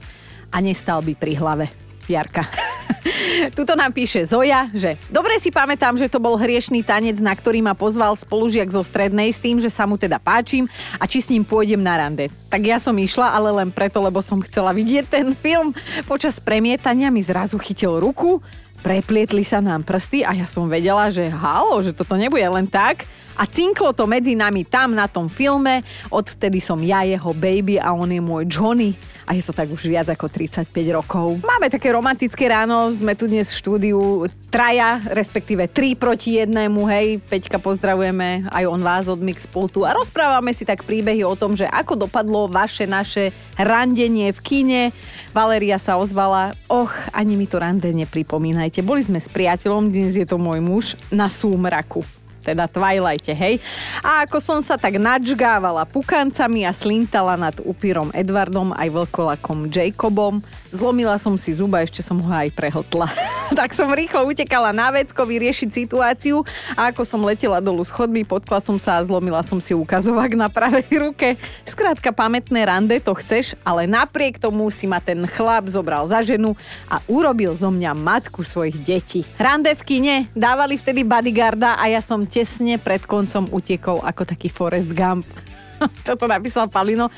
a 0.52 0.59
nestal 0.59 1.05
by 1.05 1.12
pri 1.14 1.33
hlave. 1.37 1.67
Jarka. 2.09 2.49
Tuto 3.57 3.76
nám 3.76 3.93
píše 3.93 4.25
Zoja, 4.25 4.67
že 4.73 4.97
dobre 5.12 5.37
si 5.37 5.52
pamätám, 5.52 5.95
že 6.00 6.09
to 6.09 6.19
bol 6.19 6.40
hriešný 6.40 6.81
tanec, 6.83 7.21
na 7.21 7.37
ktorý 7.37 7.61
ma 7.61 7.76
pozval 7.76 8.17
spolužiak 8.17 8.73
zo 8.73 8.81
strednej 8.81 9.28
s 9.31 9.38
tým, 9.38 9.61
že 9.61 9.69
sa 9.69 9.85
mu 9.85 10.00
teda 10.00 10.17
páčim 10.17 10.64
a 10.97 11.05
či 11.05 11.21
s 11.21 11.31
ním 11.31 11.45
pôjdem 11.45 11.81
na 11.81 12.00
rande. 12.00 12.33
Tak 12.49 12.62
ja 12.64 12.81
som 12.81 12.97
išla, 12.97 13.33
ale 13.37 13.52
len 13.52 13.69
preto, 13.69 14.00
lebo 14.00 14.25
som 14.25 14.40
chcela 14.40 14.73
vidieť 14.73 15.05
ten 15.07 15.26
film. 15.37 15.76
Počas 16.09 16.40
premietania 16.40 17.12
mi 17.12 17.21
zrazu 17.21 17.61
chytil 17.61 18.00
ruku, 18.00 18.40
preplietli 18.81 19.45
sa 19.45 19.61
nám 19.61 19.85
prsty 19.85 20.25
a 20.25 20.33
ja 20.33 20.47
som 20.49 20.64
vedela, 20.71 21.12
že 21.12 21.28
halo, 21.28 21.83
že 21.85 21.93
toto 21.93 22.17
nebude 22.17 22.47
len 22.47 22.64
tak. 22.64 23.05
A 23.38 23.47
cinklo 23.47 23.95
to 23.95 24.02
medzi 24.11 24.35
nami 24.35 24.66
tam 24.66 24.99
na 24.99 25.07
tom 25.07 25.30
filme. 25.30 25.87
Odvtedy 26.11 26.59
som 26.59 26.83
ja 26.83 27.07
jeho 27.07 27.30
baby 27.30 27.78
a 27.78 27.95
on 27.95 28.11
je 28.11 28.18
môj 28.18 28.50
Johnny. 28.50 28.99
A 29.30 29.38
je 29.38 29.47
to 29.47 29.54
tak 29.54 29.71
už 29.71 29.87
viac 29.87 30.11
ako 30.11 30.26
35 30.26 30.75
rokov. 30.90 31.38
Máme 31.47 31.71
také 31.71 31.95
romantické 31.95 32.50
ráno, 32.50 32.90
sme 32.90 33.14
tu 33.14 33.30
dnes 33.30 33.47
v 33.47 33.61
štúdiu 33.61 34.26
traja, 34.50 34.99
respektíve 35.14 35.71
tri 35.71 35.95
proti 35.95 36.42
jednému, 36.42 36.83
hej. 36.90 37.23
Peťka 37.30 37.62
pozdravujeme 37.62 38.50
aj 38.50 38.64
on 38.66 38.83
vás 38.83 39.07
od 39.07 39.23
Mixpultu 39.23 39.87
a 39.87 39.95
rozprávame 39.95 40.50
si 40.50 40.66
tak 40.66 40.83
príbehy 40.83 41.23
o 41.23 41.38
tom, 41.38 41.54
že 41.54 41.68
ako 41.71 42.09
dopadlo 42.09 42.50
vaše, 42.50 42.90
naše 42.90 43.30
randenie 43.54 44.35
v 44.35 44.40
kine. 44.42 44.83
Valeria 45.30 45.78
sa 45.78 45.95
ozvala, 45.95 46.59
och, 46.66 46.90
ani 47.14 47.38
mi 47.38 47.47
to 47.47 47.62
rande 47.62 47.87
nepripomínajte. 47.87 48.83
Boli 48.83 49.07
sme 49.07 49.23
s 49.23 49.30
priateľom, 49.30 49.95
dnes 49.95 50.18
je 50.18 50.26
to 50.26 50.42
môj 50.42 50.59
muž, 50.59 50.85
na 51.12 51.30
súmraku 51.30 52.17
teda 52.49 52.64
Twilighte, 52.64 53.37
hej. 53.37 53.61
A 54.00 54.25
ako 54.25 54.40
som 54.40 54.59
sa 54.64 54.81
tak 54.81 54.97
nadžgávala 54.97 55.85
pukancami 55.85 56.64
a 56.64 56.73
slintala 56.73 57.37
nad 57.37 57.52
upírom 57.61 58.09
Edwardom 58.17 58.73
aj 58.73 58.88
vlkolakom 58.88 59.69
Jacobom, 59.69 60.40
zlomila 60.70 61.16
som 61.16 61.34
si 61.40 61.54
zuba, 61.54 61.82
ešte 61.82 62.04
som 62.04 62.18
ho 62.20 62.30
aj 62.32 62.52
prehltla. 62.52 63.08
tak 63.58 63.72
som 63.72 63.88
rýchlo 63.88 64.28
utekala 64.28 64.72
na 64.76 64.92
vecko 64.92 65.25
vyriešiť 65.25 65.68
situáciu 65.72 66.44
a 66.76 66.92
ako 66.92 67.02
som 67.04 67.20
letela 67.25 67.60
dolu 67.62 67.84
schodmi, 67.84 68.25
potkla 68.25 68.60
som 68.60 68.76
sa 68.76 69.00
a 69.00 69.04
zlomila 69.04 69.40
som 69.40 69.60
si 69.60 69.72
ukazovák 69.72 70.37
na 70.37 70.48
pravej 70.52 70.88
ruke. 70.92 71.28
Skrátka, 71.64 72.12
pamätné 72.12 72.64
rande 72.68 72.96
to 73.00 73.12
chceš, 73.16 73.56
ale 73.64 73.88
napriek 73.88 74.37
tomu 74.37 74.68
si 74.68 74.84
ma 74.84 75.00
ten 75.00 75.25
chlap 75.25 75.68
zobral 75.70 76.04
za 76.08 76.20
ženu 76.20 76.52
a 76.88 77.00
urobil 77.08 77.56
zo 77.56 77.72
mňa 77.72 77.92
matku 77.96 78.44
svojich 78.44 78.76
detí. 78.84 79.20
Rande 79.40 79.72
v 79.72 79.82
kine 79.84 80.14
dávali 80.37 80.76
vtedy 80.76 81.04
bodyguarda 81.04 81.80
a 81.80 81.88
ja 81.88 82.04
som 82.04 82.28
tesne 82.28 82.76
pred 82.76 83.04
koncom 83.08 83.48
utekol 83.48 84.04
ako 84.04 84.22
taký 84.28 84.52
Forest 84.52 84.92
Gump. 84.92 85.48
Toto 86.08 86.26
napísal 86.26 86.66
Palino. 86.70 87.11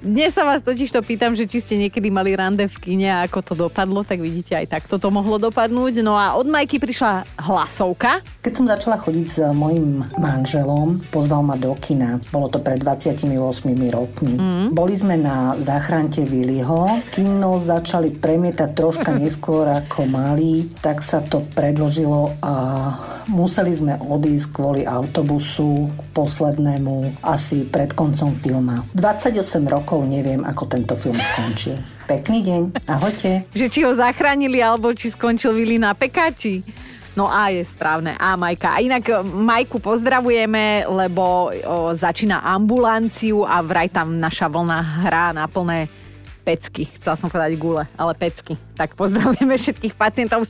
Dnes 0.00 0.34
sa 0.34 0.44
vás 0.44 0.64
totiž 0.64 0.88
to 0.92 1.00
pýtam, 1.04 1.36
že 1.36 1.44
či 1.44 1.60
ste 1.60 1.74
niekedy 1.76 2.08
mali 2.08 2.34
rande 2.34 2.64
v 2.68 2.76
kine 2.80 3.08
a 3.08 3.24
ako 3.24 3.40
to 3.44 3.54
dopadlo, 3.54 4.04
tak 4.04 4.20
vidíte 4.20 4.56
aj 4.56 4.66
tak 4.68 4.82
toto 4.88 5.08
mohlo 5.12 5.36
dopadnúť. 5.36 6.00
No 6.00 6.16
a 6.16 6.36
od 6.36 6.48
Majky 6.48 6.80
prišla 6.80 7.24
hlasovka. 7.40 8.20
Keď 8.44 8.52
som 8.52 8.66
začala 8.66 8.96
chodiť 9.00 9.26
s 9.26 9.38
mojim 9.52 10.04
manželom, 10.16 11.00
pozval 11.12 11.44
ma 11.44 11.56
do 11.56 11.76
kina. 11.76 12.20
Bolo 12.32 12.48
to 12.48 12.60
pred 12.60 12.80
28 12.80 13.28
rokmi. 13.92 14.34
Mm. 14.36 14.66
Boli 14.72 14.94
sme 14.96 15.20
na 15.20 15.56
záchrante 15.60 16.24
Viliho. 16.24 17.00
Kino 17.12 17.60
začali 17.60 18.14
premietať 18.14 18.70
troška 18.72 19.10
neskôr 19.20 19.68
ako 19.68 20.08
mali, 20.08 20.68
tak 20.80 21.04
sa 21.04 21.20
to 21.20 21.44
predložilo 21.52 22.32
a 22.40 22.54
museli 23.28 23.70
sme 23.76 23.94
odísť 24.00 24.46
kvôli 24.50 24.82
autobusu 24.88 25.92
poslednému 26.16 27.20
asi 27.22 27.68
pred 27.68 27.92
koncom 27.92 28.32
filma. 28.32 28.82
28 28.96 29.38
rokov 29.68 30.02
neviem, 30.08 30.40
ako 30.42 30.64
tento 30.66 30.96
film 30.96 31.20
skončil. 31.20 31.76
Pekný 32.08 32.40
deň, 32.40 32.62
ahojte. 32.88 33.44
Že 33.52 33.66
či 33.68 33.80
ho 33.84 33.92
zachránili, 33.92 34.64
alebo 34.64 34.90
či 34.96 35.12
skončil 35.12 35.52
Vili 35.52 35.76
na 35.76 35.92
pekáči. 35.92 36.64
No 37.18 37.26
A 37.26 37.50
je 37.50 37.66
správne. 37.66 38.14
A 38.14 38.38
Majka. 38.38 38.78
A 38.78 38.82
inak 38.82 39.26
Majku 39.26 39.82
pozdravujeme, 39.82 40.86
lebo 40.86 41.50
o, 41.50 41.90
začína 41.90 42.46
ambulanciu 42.46 43.42
a 43.42 43.58
vraj 43.58 43.90
tam 43.90 44.22
naša 44.22 44.46
vlna 44.46 44.78
hrá 45.02 45.34
na 45.34 45.50
plné 45.50 45.90
pecky. 46.48 46.88
Chcela 46.96 47.20
som 47.20 47.28
povedať 47.28 47.60
gule, 47.60 47.84
ale 47.92 48.16
pecky. 48.16 48.56
Tak 48.72 48.96
pozdravujeme 48.96 49.52
všetkých 49.52 49.92
pacientov. 49.92 50.48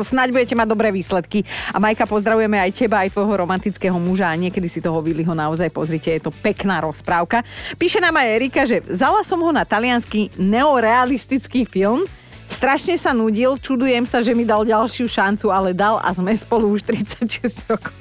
Snaď 0.00 0.32
budete 0.32 0.56
mať 0.56 0.68
dobré 0.72 0.88
výsledky. 0.88 1.44
A 1.68 1.76
Majka, 1.76 2.08
pozdravujeme 2.08 2.56
aj 2.56 2.72
teba, 2.72 3.04
aj 3.04 3.12
tvojho 3.12 3.44
romantického 3.44 4.00
muža. 4.00 4.32
A 4.32 4.40
niekedy 4.40 4.72
si 4.72 4.80
toho 4.80 5.04
Viliho 5.04 5.36
naozaj 5.36 5.68
pozrite. 5.68 6.08
Je 6.16 6.24
to 6.24 6.32
pekná 6.32 6.80
rozprávka. 6.80 7.44
Píše 7.76 8.00
nám 8.00 8.16
aj 8.16 8.28
Erika, 8.40 8.64
že 8.64 8.80
vzala 8.88 9.20
som 9.20 9.36
ho 9.44 9.52
na 9.52 9.68
talianský 9.68 10.32
neorealistický 10.40 11.68
film, 11.68 12.08
Strašne 12.48 12.96
sa 12.96 13.12
nudil, 13.12 13.60
čudujem 13.60 14.08
sa, 14.08 14.24
že 14.24 14.32
mi 14.32 14.40
dal 14.40 14.64
ďalšiu 14.64 15.04
šancu, 15.04 15.52
ale 15.52 15.76
dal 15.76 16.00
a 16.00 16.16
sme 16.16 16.32
spolu 16.32 16.72
už 16.72 16.80
36 16.80 17.68
rokov 17.68 17.92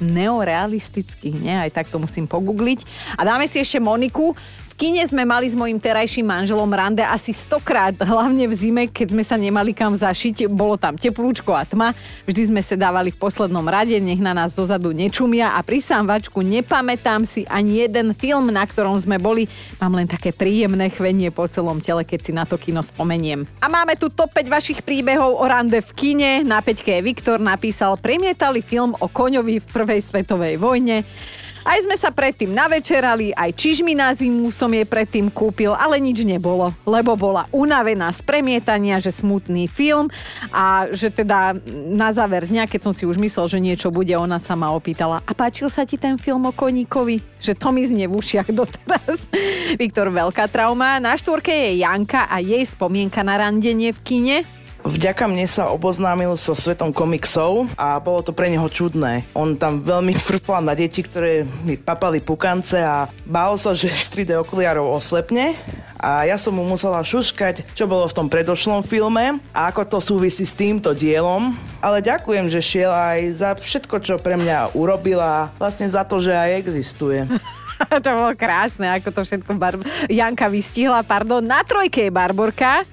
neorealistický, 0.00 1.36
nie? 1.36 1.52
Aj 1.52 1.68
tak 1.68 1.92
to 1.92 2.00
musím 2.00 2.24
pogoogliť. 2.24 2.80
A 3.20 3.28
dáme 3.28 3.44
si 3.44 3.60
ešte 3.60 3.76
Moniku 3.76 4.32
kine 4.80 5.04
sme 5.04 5.28
mali 5.28 5.44
s 5.44 5.52
mojim 5.52 5.76
terajším 5.76 6.24
manželom 6.24 6.72
rande 6.72 7.04
asi 7.04 7.36
stokrát, 7.36 7.92
hlavne 8.00 8.48
v 8.48 8.54
zime, 8.56 8.82
keď 8.88 9.12
sme 9.12 9.20
sa 9.20 9.36
nemali 9.36 9.76
kam 9.76 9.92
zašiť. 9.92 10.48
Bolo 10.48 10.80
tam 10.80 10.96
teplúčko 10.96 11.52
a 11.52 11.68
tma. 11.68 11.92
Vždy 12.24 12.48
sme 12.48 12.64
sa 12.64 12.80
dávali 12.80 13.12
v 13.12 13.20
poslednom 13.20 13.68
rade, 13.68 13.92
nech 14.00 14.16
na 14.16 14.32
nás 14.32 14.56
dozadu 14.56 14.96
nečumia 14.96 15.52
a 15.52 15.60
pri 15.60 15.84
sámvačku 15.84 16.40
nepamätám 16.40 17.28
si 17.28 17.44
ani 17.52 17.84
jeden 17.84 18.16
film, 18.16 18.48
na 18.48 18.64
ktorom 18.64 18.96
sme 18.96 19.20
boli. 19.20 19.52
Mám 19.84 20.00
len 20.00 20.08
také 20.08 20.32
príjemné 20.32 20.88
chvenie 20.88 21.28
po 21.28 21.44
celom 21.44 21.84
tele, 21.84 22.00
keď 22.00 22.20
si 22.24 22.32
na 22.32 22.48
to 22.48 22.56
kino 22.56 22.80
spomeniem. 22.80 23.44
A 23.60 23.68
máme 23.68 24.00
tu 24.00 24.08
top 24.08 24.32
5 24.32 24.48
vašich 24.48 24.80
príbehov 24.80 25.36
o 25.36 25.44
rande 25.44 25.84
v 25.84 25.90
kine. 25.92 26.40
Na 26.40 26.64
peťke 26.64 26.96
je 26.96 27.04
Viktor 27.04 27.36
napísal, 27.36 28.00
premietali 28.00 28.64
film 28.64 28.96
o 28.96 29.12
koňovi 29.12 29.60
v 29.60 29.66
prvej 29.76 30.00
svetovej 30.00 30.56
vojne. 30.56 31.04
Aj 31.60 31.78
sme 31.84 31.96
sa 31.96 32.08
predtým 32.08 32.52
navečerali, 32.52 33.36
aj 33.36 33.52
čižmy 33.52 33.92
na 33.92 34.12
zimu 34.12 34.48
som 34.48 34.72
jej 34.72 34.84
predtým 34.88 35.28
kúpil, 35.28 35.76
ale 35.76 36.00
nič 36.00 36.24
nebolo, 36.24 36.72
lebo 36.88 37.12
bola 37.14 37.44
unavená 37.52 38.08
z 38.16 38.24
premietania, 38.24 38.96
že 38.96 39.12
smutný 39.12 39.68
film 39.68 40.08
a 40.50 40.88
že 40.88 41.12
teda 41.12 41.56
na 41.92 42.10
záver 42.16 42.48
dňa, 42.48 42.64
keď 42.64 42.80
som 42.90 42.92
si 42.96 43.04
už 43.04 43.20
myslel, 43.20 43.46
že 43.46 43.58
niečo 43.60 43.88
bude, 43.92 44.12
ona 44.16 44.40
sa 44.40 44.56
ma 44.56 44.72
opýtala, 44.72 45.20
a 45.24 45.32
páčil 45.36 45.68
sa 45.68 45.84
ti 45.84 46.00
ten 46.00 46.16
film 46.16 46.48
o 46.48 46.52
koníkovi? 46.52 47.20
Že 47.40 47.52
to 47.56 47.68
mi 47.72 47.82
znie 47.84 48.08
v 48.08 48.16
ušiach 48.16 48.48
doteraz. 48.60 49.28
Viktor, 49.76 50.08
veľká 50.08 50.48
trauma. 50.48 50.96
Na 50.98 51.14
štvorke 51.16 51.52
je 51.52 51.84
Janka 51.84 52.26
a 52.26 52.40
jej 52.40 52.64
spomienka 52.64 53.20
na 53.20 53.36
randenie 53.36 53.92
v 53.92 54.00
kine. 54.00 54.36
Vďaka 54.80 55.28
mne 55.28 55.44
sa 55.44 55.68
oboznámil 55.68 56.32
so 56.40 56.56
svetom 56.56 56.88
komiksov 56.90 57.68
a 57.76 58.00
bolo 58.00 58.24
to 58.24 58.32
pre 58.32 58.48
neho 58.48 58.64
čudné. 58.66 59.28
On 59.36 59.52
tam 59.52 59.84
veľmi 59.84 60.16
frflal 60.28 60.64
na 60.64 60.72
deti, 60.72 61.04
ktoré 61.04 61.44
mi 61.64 61.76
papali 61.76 62.20
pukance 62.24 62.80
a 62.80 63.12
bál 63.28 63.60
sa, 63.60 63.76
že 63.76 63.92
z 63.92 64.24
3D 64.24 64.40
okuliarov 64.40 64.96
oslepne 64.96 65.52
a 66.00 66.24
ja 66.24 66.40
som 66.40 66.56
mu 66.56 66.64
musela 66.64 67.04
šuškať, 67.04 67.76
čo 67.76 67.84
bolo 67.84 68.08
v 68.08 68.16
tom 68.16 68.32
predošlom 68.32 68.80
filme 68.80 69.36
a 69.52 69.68
ako 69.68 69.84
to 69.84 69.98
súvisí 70.00 70.48
s 70.48 70.56
týmto 70.56 70.96
dielom. 70.96 71.52
Ale 71.84 72.00
ďakujem, 72.00 72.48
že 72.48 72.64
šiel 72.64 72.88
aj 72.88 73.20
za 73.36 73.50
všetko, 73.52 74.00
čo 74.00 74.14
pre 74.16 74.40
mňa 74.40 74.72
urobila, 74.72 75.52
vlastne 75.60 75.84
za 75.84 76.08
to, 76.08 76.16
že 76.16 76.32
aj 76.32 76.56
existuje. 76.56 77.28
to 78.04 78.10
bolo 78.12 78.32
krásne, 78.32 78.88
ako 78.88 79.08
to 79.12 79.20
všetko 79.28 79.50
Bar- 79.60 79.84
Janka 80.08 80.48
vystihla. 80.48 81.04
Pardon, 81.04 81.44
na 81.44 81.60
trojke 81.64 82.08
je 82.08 82.12
Barborka. 82.12 82.84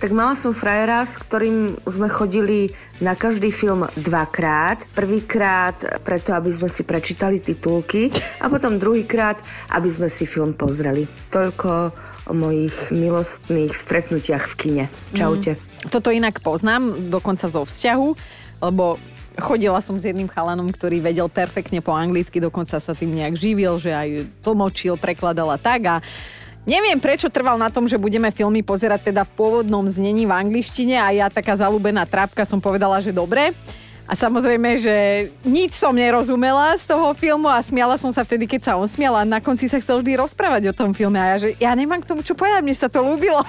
Tak 0.00 0.16
mala 0.16 0.32
som 0.32 0.56
frajera, 0.56 1.04
s 1.04 1.20
ktorým 1.20 1.76
sme 1.84 2.08
chodili 2.08 2.72
na 3.04 3.12
každý 3.12 3.52
film 3.52 3.84
dvakrát. 4.00 4.80
Prvýkrát 4.96 5.76
preto, 6.00 6.32
aby 6.32 6.48
sme 6.48 6.72
si 6.72 6.88
prečítali 6.88 7.36
titulky 7.36 8.08
a 8.40 8.48
potom 8.48 8.80
druhýkrát, 8.80 9.36
aby 9.68 9.92
sme 9.92 10.08
si 10.08 10.24
film 10.24 10.56
pozreli. 10.56 11.04
Toľko 11.28 11.92
o 12.26 12.32
mojich 12.32 12.72
milostných 12.88 13.76
stretnutiach 13.76 14.48
v 14.48 14.54
kine. 14.56 14.84
Čaute. 15.12 15.60
Mm. 15.60 15.92
Toto 15.92 16.08
inak 16.08 16.40
poznám, 16.40 17.12
dokonca 17.12 17.52
zo 17.52 17.68
vzťahu, 17.68 18.08
lebo 18.64 18.96
chodila 19.36 19.84
som 19.84 20.00
s 20.00 20.08
jedným 20.08 20.32
chalanom, 20.32 20.72
ktorý 20.72 21.04
vedel 21.04 21.28
perfektne 21.28 21.84
po 21.84 21.92
anglicky, 21.92 22.40
dokonca 22.40 22.80
sa 22.80 22.96
tým 22.96 23.20
nejak 23.20 23.36
živil, 23.36 23.76
že 23.76 23.92
aj 23.92 24.08
tlmočil, 24.40 24.96
prekladal 24.96 25.52
a 25.52 25.60
tak 25.60 25.80
a 25.84 25.96
Neviem, 26.68 27.00
prečo 27.00 27.32
trval 27.32 27.56
na 27.56 27.72
tom, 27.72 27.88
že 27.88 27.96
budeme 27.96 28.28
filmy 28.28 28.60
pozerať 28.60 29.10
teda 29.10 29.24
v 29.24 29.32
pôvodnom 29.32 29.88
znení 29.88 30.28
v 30.28 30.36
angličtine 30.36 31.00
a 31.00 31.08
ja 31.08 31.26
taká 31.32 31.56
zalúbená 31.56 32.04
trápka 32.04 32.44
som 32.44 32.60
povedala, 32.60 33.00
že 33.00 33.16
dobre. 33.16 33.56
A 34.10 34.18
samozrejme, 34.18 34.74
že 34.76 34.96
nič 35.46 35.78
som 35.78 35.94
nerozumela 35.94 36.74
z 36.74 36.84
toho 36.90 37.14
filmu 37.14 37.46
a 37.46 37.62
smiala 37.62 37.94
som 37.94 38.10
sa 38.10 38.26
vtedy, 38.26 38.44
keď 38.50 38.60
sa 38.66 38.72
on 38.74 38.90
smial 38.90 39.14
a 39.14 39.22
na 39.22 39.38
konci 39.38 39.70
sa 39.70 39.78
chcel 39.78 40.02
vždy 40.02 40.18
rozprávať 40.18 40.74
o 40.74 40.76
tom 40.76 40.90
filme 40.90 41.14
a 41.16 41.38
ja, 41.38 41.46
že 41.46 41.48
ja 41.62 41.70
nemám 41.72 42.02
k 42.02 42.10
tomu 42.10 42.26
čo 42.26 42.34
povedať, 42.34 42.60
mne 42.60 42.74
sa 42.74 42.90
to 42.90 43.06
ľúbilo. 43.06 43.40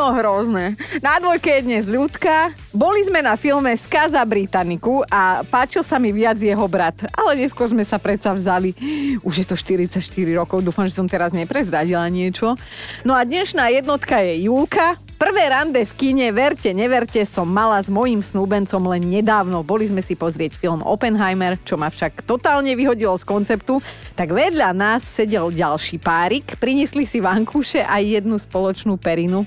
No 0.00 0.16
hrozné. 0.16 0.80
Na 1.04 1.20
dvojke 1.20 1.60
je 1.60 1.68
dnes 1.68 1.84
ľudka. 1.84 2.56
Boli 2.72 3.04
sme 3.04 3.20
na 3.20 3.36
filme 3.36 3.68
Skaza 3.76 4.24
Britanniku 4.24 5.04
a 5.04 5.44
páčil 5.44 5.84
sa 5.84 6.00
mi 6.00 6.08
viac 6.08 6.40
jeho 6.40 6.64
brat. 6.72 7.04
Ale 7.12 7.36
neskôr 7.36 7.68
sme 7.68 7.84
sa 7.84 8.00
predsa 8.00 8.32
vzali. 8.32 8.72
Už 9.20 9.44
je 9.44 9.44
to 9.44 9.60
44 9.60 10.00
rokov, 10.32 10.64
dúfam, 10.64 10.88
že 10.88 10.96
som 10.96 11.04
teraz 11.04 11.36
neprezradila 11.36 12.08
niečo. 12.08 12.56
No 13.04 13.12
a 13.12 13.28
dnešná 13.28 13.68
jednotka 13.76 14.24
je 14.24 14.48
Julka. 14.48 14.96
Prvé 15.20 15.52
rande 15.52 15.84
v 15.84 15.92
kine, 15.92 16.32
verte, 16.32 16.72
neverte, 16.72 17.20
som 17.28 17.44
mala 17.44 17.76
s 17.76 17.92
mojím 17.92 18.24
snúbencom 18.24 18.80
len 18.96 19.04
nedávno. 19.04 19.60
Boli 19.60 19.84
sme 19.84 20.00
si 20.00 20.16
pozrieť 20.16 20.56
film 20.56 20.80
Oppenheimer, 20.80 21.60
čo 21.60 21.76
ma 21.76 21.92
však 21.92 22.24
totálne 22.24 22.72
vyhodilo 22.72 23.20
z 23.20 23.28
konceptu. 23.28 23.84
Tak 24.16 24.32
vedľa 24.32 24.72
nás 24.72 25.04
sedel 25.04 25.52
ďalší 25.52 26.00
párik, 26.00 26.56
priniesli 26.56 27.04
si 27.04 27.20
vankúše 27.20 27.84
a 27.84 28.00
jednu 28.00 28.40
spoločnú 28.40 28.96
perinu 28.96 29.44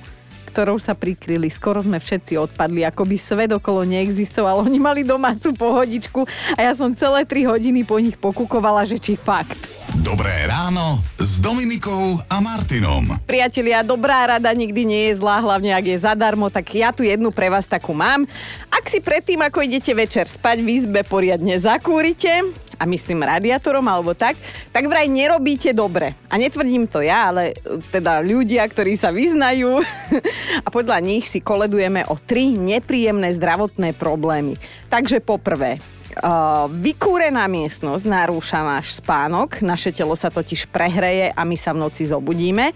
ktorou 0.53 0.77
sa 0.77 0.93
prikryli. 0.93 1.49
Skoro 1.49 1.81
sme 1.81 1.97
všetci 1.97 2.37
odpadli, 2.37 2.85
ako 2.85 3.09
by 3.09 3.17
svet 3.17 3.49
okolo 3.57 3.81
neexistoval. 3.89 4.61
Oni 4.61 4.77
mali 4.77 5.01
domácu 5.01 5.49
pohodičku 5.57 6.29
a 6.53 6.59
ja 6.61 6.77
som 6.77 6.93
celé 6.93 7.25
3 7.25 7.49
hodiny 7.49 7.81
po 7.81 7.97
nich 7.97 8.13
pokukovala, 8.21 8.85
že 8.85 9.01
či 9.01 9.17
fakt. 9.17 9.82
Dobré 10.01 10.49
ráno 10.49 10.97
s 11.21 11.37
Dominikou 11.37 12.17
a 12.25 12.41
Martinom. 12.41 13.13
Priatelia, 13.29 13.85
dobrá 13.85 14.25
rada 14.25 14.49
nikdy 14.49 14.89
nie 14.89 15.03
je 15.13 15.21
zlá, 15.21 15.37
hlavne 15.37 15.69
ak 15.69 15.85
je 15.85 16.01
zadarmo, 16.01 16.49
tak 16.49 16.65
ja 16.73 16.89
tu 16.89 17.05
jednu 17.05 17.29
pre 17.29 17.45
vás 17.53 17.69
takú 17.69 17.93
mám. 17.93 18.25
Ak 18.73 18.89
si 18.89 18.97
predtým, 18.97 19.45
ako 19.45 19.61
idete 19.61 19.93
večer 19.93 20.25
spať 20.25 20.65
v 20.65 20.81
izbe, 20.81 21.05
poriadne 21.05 21.61
zakúrite, 21.61 22.41
a 22.81 22.89
myslím 22.89 23.21
radiátorom 23.21 23.85
alebo 23.85 24.17
tak, 24.17 24.33
tak 24.73 24.89
vraj 24.89 25.05
nerobíte 25.05 25.77
dobre. 25.77 26.17
A 26.25 26.41
netvrdím 26.41 26.89
to 26.89 27.05
ja, 27.05 27.29
ale 27.29 27.53
teda 27.93 28.25
ľudia, 28.25 28.65
ktorí 28.65 28.97
sa 28.97 29.13
vyznajú 29.13 29.77
a 30.65 30.67
podľa 30.73 31.05
nich 31.05 31.29
si 31.29 31.37
koledujeme 31.37 32.01
o 32.09 32.17
tri 32.17 32.57
nepríjemné 32.57 33.37
zdravotné 33.37 33.93
problémy. 33.93 34.57
Takže 34.89 35.21
poprvé, 35.21 35.77
Uh, 36.13 36.69
vykúrená 36.69 37.49
miestnosť 37.49 38.05
narúša 38.05 38.61
náš 38.61 39.01
spánok, 39.01 39.65
naše 39.65 39.89
telo 39.89 40.13
sa 40.13 40.29
totiž 40.29 40.69
prehreje 40.69 41.33
a 41.33 41.41
my 41.41 41.57
sa 41.57 41.73
v 41.73 41.81
noci 41.81 42.05
zobudíme. 42.05 42.69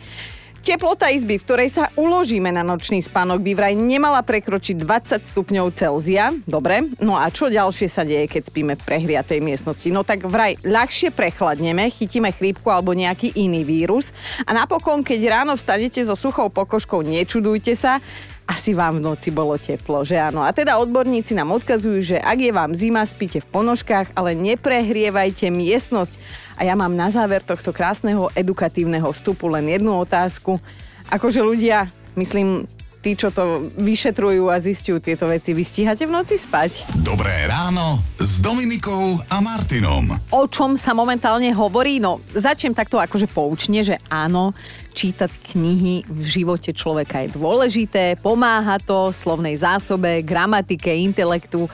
Teplota 0.68 1.08
izby, 1.08 1.40
v 1.40 1.46
ktorej 1.48 1.70
sa 1.72 1.88
uložíme 1.96 2.52
na 2.52 2.60
nočný 2.60 3.00
spánok, 3.00 3.40
by 3.40 3.52
vraj 3.56 3.72
nemala 3.72 4.20
prekročiť 4.20 4.76
20 4.76 5.24
stupňov 5.32 5.72
Celzia. 5.72 6.36
Dobre, 6.44 6.92
no 7.00 7.16
a 7.16 7.32
čo 7.32 7.48
ďalšie 7.48 7.88
sa 7.88 8.04
deje, 8.04 8.28
keď 8.28 8.52
spíme 8.52 8.74
v 8.76 8.84
prehriatej 8.84 9.40
miestnosti? 9.40 9.88
No 9.88 10.04
tak 10.04 10.28
vraj 10.28 10.60
ľahšie 10.68 11.16
prechladneme, 11.16 11.88
chytíme 11.88 12.36
chrípku 12.36 12.68
alebo 12.68 12.92
nejaký 12.92 13.40
iný 13.40 13.64
vírus. 13.64 14.12
A 14.44 14.52
napokon, 14.52 15.08
keď 15.08 15.40
ráno 15.40 15.56
vstanete 15.56 16.04
so 16.04 16.20
suchou 16.20 16.52
pokožkou, 16.52 17.00
nečudujte 17.00 17.72
sa, 17.72 18.04
asi 18.48 18.72
vám 18.72 19.04
v 19.04 19.12
noci 19.12 19.28
bolo 19.28 19.60
teplo, 19.60 20.08
že 20.08 20.16
áno. 20.16 20.40
A 20.40 20.56
teda 20.56 20.80
odborníci 20.80 21.36
nám 21.36 21.52
odkazujú, 21.52 22.00
že 22.00 22.18
ak 22.24 22.40
je 22.40 22.52
vám 22.56 22.72
zima, 22.72 23.04
spíte 23.04 23.44
v 23.44 23.52
ponožkách, 23.52 24.16
ale 24.16 24.40
neprehrievajte 24.40 25.52
miestnosť. 25.52 26.16
A 26.56 26.64
ja 26.64 26.74
mám 26.74 26.96
na 26.96 27.12
záver 27.12 27.44
tohto 27.44 27.76
krásneho 27.76 28.32
edukatívneho 28.34 29.12
vstupu 29.12 29.52
len 29.52 29.68
jednu 29.68 30.00
otázku. 30.00 30.64
Akože 31.12 31.44
ľudia, 31.44 31.92
myslím, 32.16 32.66
tí, 33.02 33.16
čo 33.16 33.30
to 33.30 33.72
vyšetrujú 33.78 34.50
a 34.50 34.58
zistujú 34.60 35.00
tieto 35.00 35.30
veci, 35.30 35.54
vy 35.54 35.64
stíhate 35.64 36.04
v 36.04 36.12
noci 36.12 36.36
spať? 36.36 36.90
Dobré 37.02 37.34
ráno 37.48 38.02
s 38.18 38.42
Dominikou 38.42 39.22
a 39.30 39.38
Martinom. 39.40 40.12
O 40.34 40.50
čom 40.50 40.76
sa 40.76 40.92
momentálne 40.98 41.54
hovorí? 41.54 42.02
No, 42.02 42.20
začnem 42.34 42.76
takto 42.76 42.98
akože 42.98 43.30
poučne, 43.30 43.86
že 43.86 44.02
áno, 44.10 44.52
čítať 44.98 45.54
knihy 45.54 46.10
v 46.10 46.24
živote 46.26 46.74
človeka 46.74 47.22
je 47.26 47.38
dôležité, 47.38 48.18
pomáha 48.18 48.82
to 48.82 49.14
slovnej 49.14 49.54
zásobe, 49.54 50.26
gramatike, 50.26 50.90
intelektu, 50.90 51.70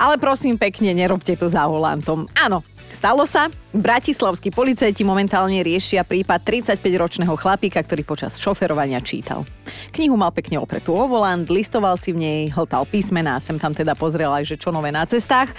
ale 0.00 0.16
prosím 0.16 0.56
pekne, 0.56 0.96
nerobte 0.96 1.36
to 1.36 1.44
za 1.50 1.68
volantom. 1.68 2.24
Áno, 2.32 2.64
Stalo 2.90 3.22
sa? 3.22 3.46
Bratislavskí 3.70 4.50
policajti 4.50 5.06
momentálne 5.06 5.62
riešia 5.62 6.02
prípad 6.02 6.42
35-ročného 6.42 7.32
chlapíka, 7.38 7.78
ktorý 7.80 8.02
počas 8.02 8.36
šoferovania 8.42 8.98
čítal. 8.98 9.46
Knihu 9.94 10.18
mal 10.18 10.34
pekne 10.34 10.58
opretú 10.58 10.98
o 10.98 11.06
volant, 11.06 11.46
listoval 11.46 11.94
si 11.94 12.10
v 12.10 12.18
nej, 12.18 12.40
hltal 12.50 12.82
písmená, 12.84 13.38
sem 13.38 13.56
tam 13.62 13.70
teda 13.70 13.94
pozrel 13.94 14.34
aj, 14.34 14.42
že 14.42 14.56
čo 14.58 14.74
nové 14.74 14.90
na 14.90 15.06
cestách. 15.06 15.54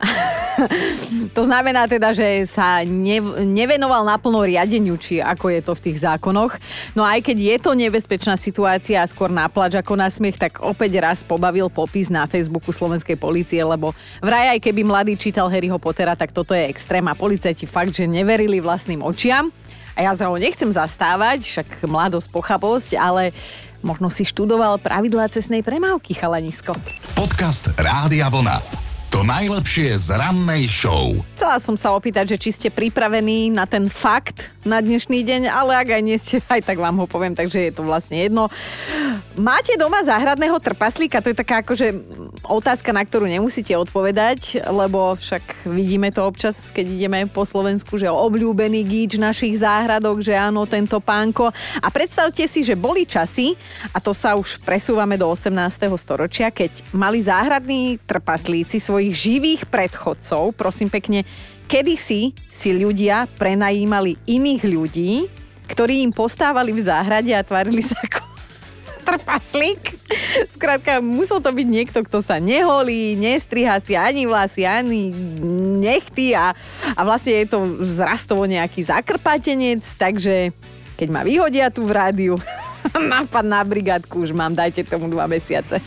to 1.36 1.42
znamená 1.44 1.84
teda, 1.84 2.12
že 2.16 2.48
sa 2.48 2.80
ne, 2.84 3.20
nevenoval 3.44 4.04
naplno 4.04 4.44
riadeniu, 4.44 4.96
či 4.96 5.20
ako 5.20 5.52
je 5.52 5.60
to 5.60 5.72
v 5.76 5.84
tých 5.90 5.98
zákonoch. 6.04 6.56
No 6.96 7.04
aj 7.04 7.24
keď 7.24 7.36
je 7.38 7.56
to 7.60 7.70
nebezpečná 7.76 8.34
situácia 8.34 9.00
a 9.00 9.10
skôr 9.10 9.28
na 9.28 9.46
plač 9.46 9.76
ako 9.76 9.94
na 9.96 10.08
smiech, 10.08 10.40
tak 10.40 10.64
opäť 10.64 11.00
raz 11.00 11.18
pobavil 11.20 11.68
popis 11.68 12.08
na 12.08 12.24
Facebooku 12.24 12.72
slovenskej 12.72 13.16
policie, 13.20 13.60
lebo 13.60 13.92
vraj 14.24 14.56
aj 14.56 14.60
keby 14.64 14.82
mladý 14.84 15.14
čítal 15.20 15.52
Harryho 15.52 15.76
Pottera, 15.76 16.16
tak 16.16 16.32
toto 16.32 16.56
je 16.56 16.68
extrém 16.68 17.04
a 17.06 17.14
policajti 17.14 17.68
fakt, 17.68 17.92
že 17.92 18.08
neverili 18.08 18.58
vlastným 18.58 19.04
očiam. 19.04 19.52
A 19.98 20.06
ja 20.06 20.12
za 20.16 20.30
ho 20.30 20.36
nechcem 20.38 20.70
zastávať, 20.70 21.44
však 21.44 21.68
mladosť, 21.84 22.30
pochabosť, 22.32 22.96
ale 22.96 23.36
možno 23.84 24.08
si 24.08 24.24
študoval 24.24 24.80
pravidlá 24.80 25.28
cestnej 25.28 25.60
premávky, 25.60 26.16
chalanisko. 26.16 26.72
Podcast 27.12 27.74
Rádia 27.76 28.32
Vlna. 28.32 28.89
To 29.10 29.26
najlepšie 29.26 29.98
z 29.98 30.14
rannej 30.14 30.70
show. 30.70 31.10
Chcela 31.34 31.58
som 31.58 31.74
sa 31.74 31.90
opýtať, 31.98 32.30
že 32.30 32.46
či 32.46 32.50
ste 32.54 32.68
pripravení 32.70 33.50
na 33.50 33.66
ten 33.66 33.90
fakt 33.90 34.46
na 34.62 34.78
dnešný 34.78 35.26
deň, 35.26 35.42
ale 35.50 35.74
ak 35.82 35.88
aj 35.98 36.02
nie 36.06 36.14
ste, 36.14 36.38
aj 36.54 36.62
tak 36.62 36.78
vám 36.78 37.02
ho 37.02 37.10
poviem, 37.10 37.34
takže 37.34 37.58
je 37.58 37.72
to 37.74 37.82
vlastne 37.82 38.22
jedno. 38.22 38.46
Máte 39.34 39.74
doma 39.74 40.06
záhradného 40.06 40.54
trpaslíka? 40.62 41.18
To 41.18 41.34
je 41.34 41.40
taká 41.42 41.66
akože 41.66 41.90
otázka, 42.46 42.94
na 42.94 43.02
ktorú 43.02 43.26
nemusíte 43.26 43.74
odpovedať, 43.74 44.62
lebo 44.70 45.18
však 45.18 45.66
vidíme 45.66 46.14
to 46.14 46.22
občas, 46.22 46.70
keď 46.70 46.86
ideme 46.86 47.18
po 47.26 47.42
Slovensku, 47.42 47.98
že 47.98 48.06
obľúbený 48.06 48.86
gíč 48.86 49.18
našich 49.18 49.58
záhradok, 49.58 50.22
že 50.22 50.38
áno, 50.38 50.70
tento 50.70 51.02
pánko. 51.02 51.50
A 51.82 51.88
predstavte 51.90 52.46
si, 52.46 52.62
že 52.62 52.78
boli 52.78 53.10
časy, 53.10 53.58
a 53.90 53.98
to 53.98 54.14
sa 54.14 54.38
už 54.38 54.62
presúvame 54.62 55.18
do 55.18 55.26
18. 55.26 55.50
storočia, 55.98 56.54
keď 56.54 56.94
mali 56.94 57.18
záhradní 57.18 57.98
trpaslíci 58.06 58.78
svoj 58.78 59.00
svojich 59.00 59.16
živých 59.16 59.62
predchodcov, 59.72 60.52
prosím 60.60 60.92
pekne, 60.92 61.24
kedysi 61.70 62.34
si 62.50 62.70
ľudia 62.74 63.30
prenajímali 63.38 64.18
iných 64.26 64.62
ľudí, 64.66 65.12
ktorí 65.70 66.02
im 66.02 66.10
postávali 66.10 66.74
v 66.74 66.82
záhrade 66.82 67.30
a 67.30 67.46
tvarili 67.46 67.78
sa 67.78 67.94
ako 67.94 68.26
trpaslík. 69.06 69.94
Skrátka, 70.58 70.98
musel 70.98 71.38
to 71.38 71.54
byť 71.54 71.66
niekto, 71.70 72.02
kto 72.02 72.18
sa 72.26 72.42
neholí, 72.42 73.14
nestriha 73.14 73.78
si 73.78 73.94
ani 73.94 74.26
vlasy, 74.26 74.66
ani 74.66 75.14
nechty 75.78 76.34
a, 76.34 76.58
a 76.98 77.00
vlastne 77.06 77.38
je 77.38 77.46
to 77.46 77.86
zrastovo 77.86 78.42
nejaký 78.50 78.82
zakrpatenec, 78.82 79.86
takže 79.94 80.50
keď 80.98 81.08
ma 81.14 81.22
vyhodia 81.22 81.70
tu 81.70 81.86
v 81.86 81.94
rádiu, 81.94 82.34
nápad 83.14 83.46
na 83.46 83.62
brigádku 83.62 84.26
už 84.26 84.34
mám, 84.34 84.58
dajte 84.58 84.82
tomu 84.82 85.06
dva 85.06 85.30
mesiace. 85.30 85.78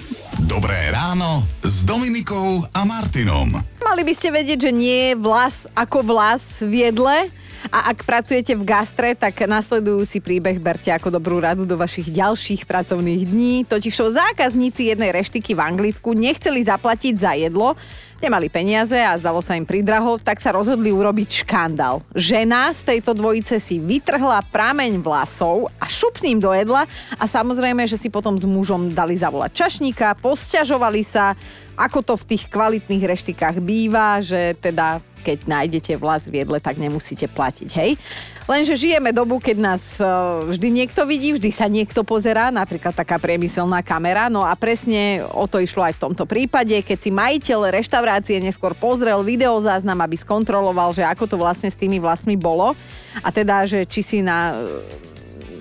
Dobré 0.44 0.92
ráno 0.92 1.48
s 1.64 1.88
Dominikou 1.88 2.68
a 2.76 2.84
Martinom. 2.84 3.48
Mali 3.80 4.04
by 4.04 4.12
ste 4.12 4.28
vedieť, 4.28 4.68
že 4.68 4.72
nie 4.76 5.00
je 5.08 5.14
vlas 5.16 5.72
ako 5.72 6.04
vlas 6.04 6.60
v 6.60 6.84
jedle. 6.84 7.32
A 7.72 7.94
ak 7.94 8.04
pracujete 8.04 8.58
v 8.58 8.68
gastre, 8.68 9.16
tak 9.16 9.46
nasledujúci 9.46 10.20
príbeh 10.20 10.60
berte 10.60 10.92
ako 10.92 11.14
dobrú 11.14 11.40
radu 11.40 11.64
do 11.64 11.80
vašich 11.80 12.12
ďalších 12.12 12.68
pracovných 12.68 13.24
dní. 13.30 13.54
Totiž 13.70 13.94
zákazníci 14.12 14.92
jednej 14.92 15.16
reštiky 15.16 15.56
v 15.56 15.64
Anglicku 15.64 16.12
nechceli 16.12 16.60
zaplatiť 16.66 17.14
za 17.16 17.32
jedlo, 17.40 17.78
Nemali 18.24 18.48
peniaze 18.48 18.96
a 18.96 19.20
zdalo 19.20 19.44
sa 19.44 19.60
im 19.60 19.68
pridraho, 19.68 20.16
tak 20.16 20.40
sa 20.40 20.56
rozhodli 20.56 20.96
urobiť 20.96 21.44
škandál. 21.44 22.00
Žena 22.16 22.72
z 22.72 22.96
tejto 22.96 23.12
dvojice 23.12 23.60
si 23.60 23.84
vytrhla 23.84 24.40
prameň 24.48 25.04
vlasov 25.04 25.68
a 25.76 25.92
šup 25.92 26.16
s 26.16 26.24
ním 26.24 26.40
do 26.40 26.56
jedla 26.56 26.88
a 27.20 27.26
samozrejme, 27.28 27.84
že 27.84 28.00
si 28.00 28.08
potom 28.08 28.40
s 28.40 28.48
mužom 28.48 28.96
dali 28.96 29.20
zavolať 29.20 29.52
čašníka, 29.52 30.16
posťažovali 30.24 31.04
sa, 31.04 31.36
ako 31.76 32.00
to 32.00 32.14
v 32.16 32.28
tých 32.32 32.48
kvalitných 32.48 33.04
reštikách 33.04 33.60
býva, 33.60 34.24
že 34.24 34.56
teda 34.56 35.04
keď 35.24 35.48
nájdete 35.48 35.96
vlas 35.96 36.28
v 36.28 36.44
jedle, 36.44 36.60
tak 36.60 36.76
nemusíte 36.76 37.32
platiť, 37.32 37.70
hej. 37.80 37.96
Lenže 38.44 38.76
žijeme 38.76 39.16
dobu, 39.16 39.40
keď 39.40 39.56
nás 39.56 39.96
e, 39.96 40.04
vždy 40.52 40.84
niekto 40.84 41.08
vidí, 41.08 41.32
vždy 41.32 41.48
sa 41.48 41.72
niekto 41.72 42.04
pozerá, 42.04 42.52
napríklad 42.52 42.92
taká 42.92 43.16
priemyselná 43.16 43.80
kamera. 43.80 44.28
No 44.28 44.44
a 44.44 44.52
presne 44.60 45.24
o 45.32 45.48
to 45.48 45.64
išlo 45.64 45.88
aj 45.88 45.96
v 45.96 46.04
tomto 46.04 46.28
prípade, 46.28 46.76
keď 46.84 46.98
si 47.00 47.08
majiteľ 47.08 47.72
reštaurácie 47.72 48.44
neskôr 48.44 48.76
pozrel 48.76 49.24
videozáznam, 49.24 49.96
aby 50.04 50.20
skontroloval, 50.20 50.92
že 50.92 51.08
ako 51.08 51.24
to 51.24 51.36
vlastne 51.40 51.72
s 51.72 51.80
tými 51.80 52.04
vlastmi 52.04 52.36
bolo. 52.36 52.76
A 53.24 53.32
teda, 53.32 53.64
že 53.64 53.88
či 53.88 54.04
si 54.04 54.20
na 54.20 54.60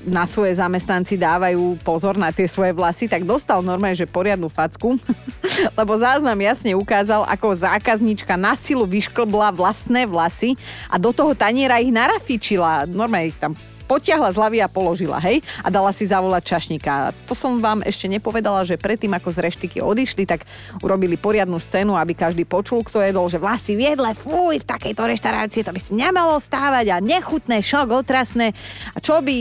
na 0.06 0.26
svoje 0.26 0.58
zamestnanci 0.58 1.14
dávajú 1.18 1.78
pozor 1.86 2.18
na 2.18 2.34
tie 2.34 2.46
svoje 2.50 2.74
vlasy, 2.74 3.06
tak 3.06 3.22
dostal 3.22 3.62
normálne, 3.62 3.98
že 3.98 4.08
poriadnu 4.08 4.50
facku, 4.50 4.98
lebo 5.78 5.92
záznam 5.98 6.38
jasne 6.38 6.74
ukázal, 6.74 7.26
ako 7.26 7.54
zákaznička 7.54 8.34
na 8.34 8.58
silu 8.58 8.86
vyšklbla 8.86 9.54
vlastné 9.54 10.06
vlasy 10.06 10.58
a 10.90 10.98
do 10.98 11.14
toho 11.14 11.34
taniera 11.34 11.78
ich 11.78 11.94
narafičila. 11.94 12.86
Normálne 12.90 13.30
ich 13.30 13.38
tam 13.38 13.54
potiahla 13.92 14.32
z 14.32 14.40
hlavy 14.40 14.58
a 14.64 14.72
položila, 14.72 15.20
hej, 15.20 15.44
a 15.60 15.68
dala 15.68 15.92
si 15.92 16.08
zavolať 16.08 16.42
čašníka. 16.48 17.12
To 17.28 17.36
som 17.36 17.60
vám 17.60 17.84
ešte 17.84 18.08
nepovedala, 18.08 18.64
že 18.64 18.80
predtým, 18.80 19.12
ako 19.12 19.28
z 19.36 19.44
reštiky 19.44 19.84
odišli, 19.84 20.24
tak 20.24 20.48
urobili 20.80 21.20
poriadnu 21.20 21.60
scénu, 21.60 21.92
aby 22.00 22.16
každý 22.16 22.48
počul, 22.48 22.80
kto 22.80 23.04
jedol, 23.04 23.28
že 23.28 23.36
vlasy 23.36 23.76
v 23.76 23.92
jedle, 23.92 24.16
fuj, 24.16 24.64
v 24.64 24.68
takejto 24.68 25.02
reštaurácii 25.04 25.60
to 25.68 25.76
by 25.76 25.80
si 25.80 25.92
nemalo 25.92 26.40
stávať 26.40 26.96
a 26.96 27.04
nechutné, 27.04 27.60
šok, 27.60 28.00
otrasné. 28.00 28.56
A 28.96 28.98
čo 29.04 29.20
by 29.20 29.34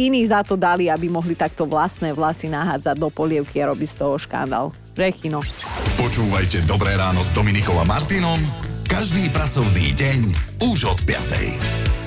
iní 0.00 0.24
za 0.24 0.40
to 0.40 0.56
dali, 0.56 0.88
aby 0.88 1.12
mohli 1.12 1.36
takto 1.36 1.68
vlastné 1.68 2.16
vlasy 2.16 2.48
nahádzať 2.48 2.96
do 2.96 3.12
polievky 3.12 3.60
a 3.60 3.68
robiť 3.68 3.88
z 3.92 3.96
toho 4.00 4.16
škandál. 4.16 4.72
Rechino. 4.96 5.44
Počúvajte 6.00 6.64
Dobré 6.64 6.96
ráno 6.96 7.20
s 7.20 7.30
Dominikom 7.36 7.76
a 7.78 7.84
Martinom 7.84 8.40
každý 8.88 9.28
pracovný 9.28 9.92
deň 9.92 10.20
už 10.64 10.88
od 10.88 10.98
5. 11.04 11.97